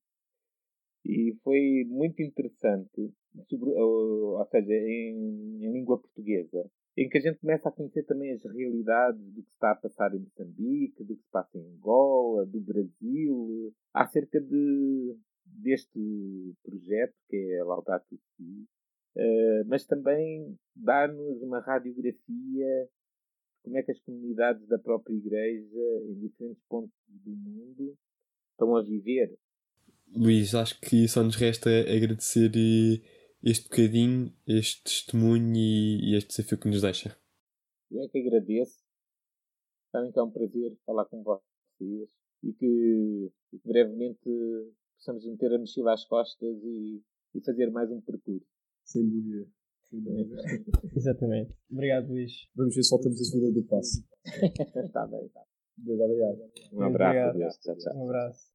E 1.05 1.35
foi 1.43 1.85
muito 1.87 2.21
interessante, 2.21 3.11
sobre, 3.49 3.69
ou, 3.71 4.37
ou 4.37 4.45
seja, 4.47 4.73
em, 4.73 5.59
em 5.63 5.71
língua 5.71 5.99
portuguesa, 5.99 6.69
em 6.97 7.09
que 7.09 7.17
a 7.17 7.21
gente 7.21 7.39
começa 7.39 7.69
a 7.69 7.71
conhecer 7.71 8.03
também 8.03 8.31
as 8.31 8.43
realidades 8.43 9.21
do 9.33 9.43
que 9.43 9.51
está 9.51 9.71
a 9.71 9.75
passar 9.75 10.13
em 10.13 10.19
Moçambique, 10.19 11.03
do 11.03 11.15
que 11.15 11.23
se 11.23 11.31
passa 11.31 11.57
em 11.57 11.70
Angola, 12.41 12.45
do 12.45 12.61
Brasil, 12.61 13.73
acerca 13.93 14.39
de, 14.39 15.17
deste 15.45 16.53
projeto 16.63 17.13
que 17.29 17.35
é 17.35 17.63
Laudato 17.63 18.17
Si, 18.35 18.67
Uh, 19.13 19.67
mas 19.67 19.85
também 19.85 20.57
dar-nos 20.73 21.41
uma 21.41 21.59
radiografia 21.59 22.15
de 22.25 22.89
como 23.61 23.77
é 23.77 23.83
que 23.83 23.91
as 23.91 23.99
comunidades 23.99 24.65
da 24.69 24.79
própria 24.79 25.13
Igreja, 25.13 26.01
em 26.07 26.17
diferentes 26.17 26.63
pontos 26.69 26.95
do 27.09 27.31
mundo, 27.31 27.97
estão 28.51 28.73
a 28.73 28.81
viver. 28.81 29.37
Luís, 30.15 30.55
acho 30.55 30.79
que 30.79 31.09
só 31.09 31.23
nos 31.23 31.35
resta 31.35 31.69
agradecer 31.69 32.51
eh, 32.55 33.01
este 33.43 33.63
bocadinho, 33.67 34.33
este 34.47 34.81
testemunho 34.83 35.57
e, 35.57 36.15
este 36.15 36.29
desafio 36.29 36.57
que 36.57 36.69
nos 36.69 36.81
deixa. 36.81 37.17
Eu 37.91 38.03
é 38.03 38.07
que 38.07 38.17
agradeço. 38.17 38.81
Que 39.91 40.19
é 40.19 40.23
um 40.23 40.31
prazer 40.31 40.77
falar 40.85 41.03
com 41.03 41.21
vocês 41.21 42.09
e 42.43 42.53
que, 42.53 43.31
e 43.53 43.59
que 43.59 43.67
brevemente 43.67 44.29
possamos 44.97 45.25
meter 45.25 45.53
a 45.53 45.59
mochila 45.59 45.93
às 45.93 46.05
costas 46.05 46.57
e, 46.63 47.01
e 47.35 47.41
fazer 47.43 47.71
mais 47.71 47.91
um 47.91 48.01
percurso. 48.01 48.45
Sem 48.85 49.07
dúvida. 49.07 49.47
Sem 49.89 50.01
dúvida. 50.01 50.35
Exatamente. 50.95 51.53
Obrigado, 51.71 52.09
Luís. 52.09 52.31
Vamos 52.55 52.75
ver 52.75 52.83
se 52.83 52.89
soltamos 52.89 53.19
a 53.19 53.23
subida 53.23 53.51
do 53.51 53.63
passo. 53.63 54.03
Está 54.25 55.05
bem, 55.07 55.25
está. 55.25 55.41
Deus 55.77 55.99
obrigado. 55.99 56.37
Um 56.73 56.81
abraço. 56.83 57.59
Tchau, 57.61 57.75
tchau. 57.77 57.97
Um 57.97 58.03
abraço. 58.05 58.51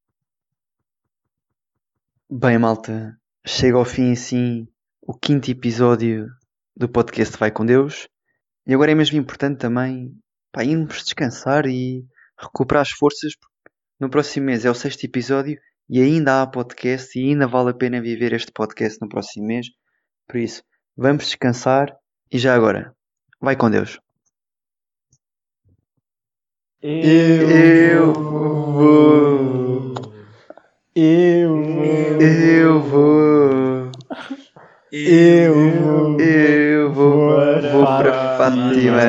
Bem, 2.30 2.58
malta, 2.58 3.20
chega 3.46 3.76
ao 3.76 3.84
fim 3.84 4.12
assim 4.12 4.68
o 5.00 5.14
quinto 5.14 5.50
episódio 5.50 6.28
do 6.76 6.88
podcast 6.88 7.36
Vai 7.38 7.50
com 7.50 7.64
Deus. 7.64 8.08
E 8.66 8.74
agora 8.74 8.90
é 8.90 8.94
mesmo 8.94 9.18
importante 9.18 9.58
também 9.58 10.12
pá, 10.52 10.64
irmos 10.64 11.04
descansar 11.04 11.66
e 11.66 12.04
recuperar 12.38 12.82
as 12.82 12.90
forças, 12.90 13.36
porque 13.36 13.55
no 13.98 14.10
próximo 14.10 14.46
mês 14.46 14.64
é 14.64 14.70
o 14.70 14.74
sexto 14.74 15.04
episódio 15.04 15.58
e 15.88 16.00
ainda 16.00 16.42
há 16.42 16.46
podcast 16.46 17.18
e 17.18 17.30
ainda 17.30 17.46
vale 17.46 17.70
a 17.70 17.74
pena 17.74 18.00
viver 18.00 18.32
este 18.32 18.52
podcast 18.52 19.00
no 19.00 19.08
próximo 19.08 19.46
mês. 19.46 19.68
Por 20.28 20.38
isso, 20.38 20.62
vamos 20.96 21.24
descansar 21.24 21.96
e 22.30 22.38
já 22.38 22.54
agora, 22.54 22.94
vai 23.40 23.56
com 23.56 23.70
Deus. 23.70 24.00
Eu 26.82 28.12
vou. 28.12 29.94
Eu 30.94 31.62
vou. 31.62 32.20
Eu 32.20 32.80
vou. 32.80 33.90
Eu 34.92 35.82
vou. 35.82 36.20
Eu 36.20 36.92
vou. 36.92 37.36
Vou 37.72 37.86
para 37.86 38.36
Fátima. 38.36 39.02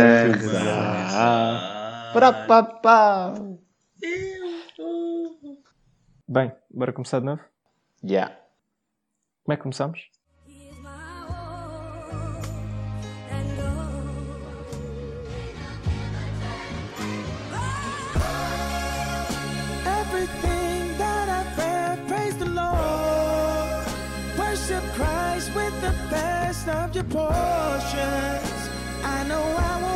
Para 2.13 2.33
papá. 2.33 3.46
Bem, 6.29 6.51
bora 6.69 6.91
começar 6.91 7.19
de 7.19 7.25
novo? 7.25 7.41
Yeah. 8.03 8.35
Como 9.43 9.53
é 9.53 9.55
que 9.55 9.63
começamos? 9.63 10.09
Christ 24.97 25.53
with 25.55 25.79
the 25.81 25.93
best 26.09 26.67
of 26.67 26.95
your 26.95 27.03
portions. 27.03 28.69
I 29.03 29.23
know 29.27 29.43
I 29.57 29.86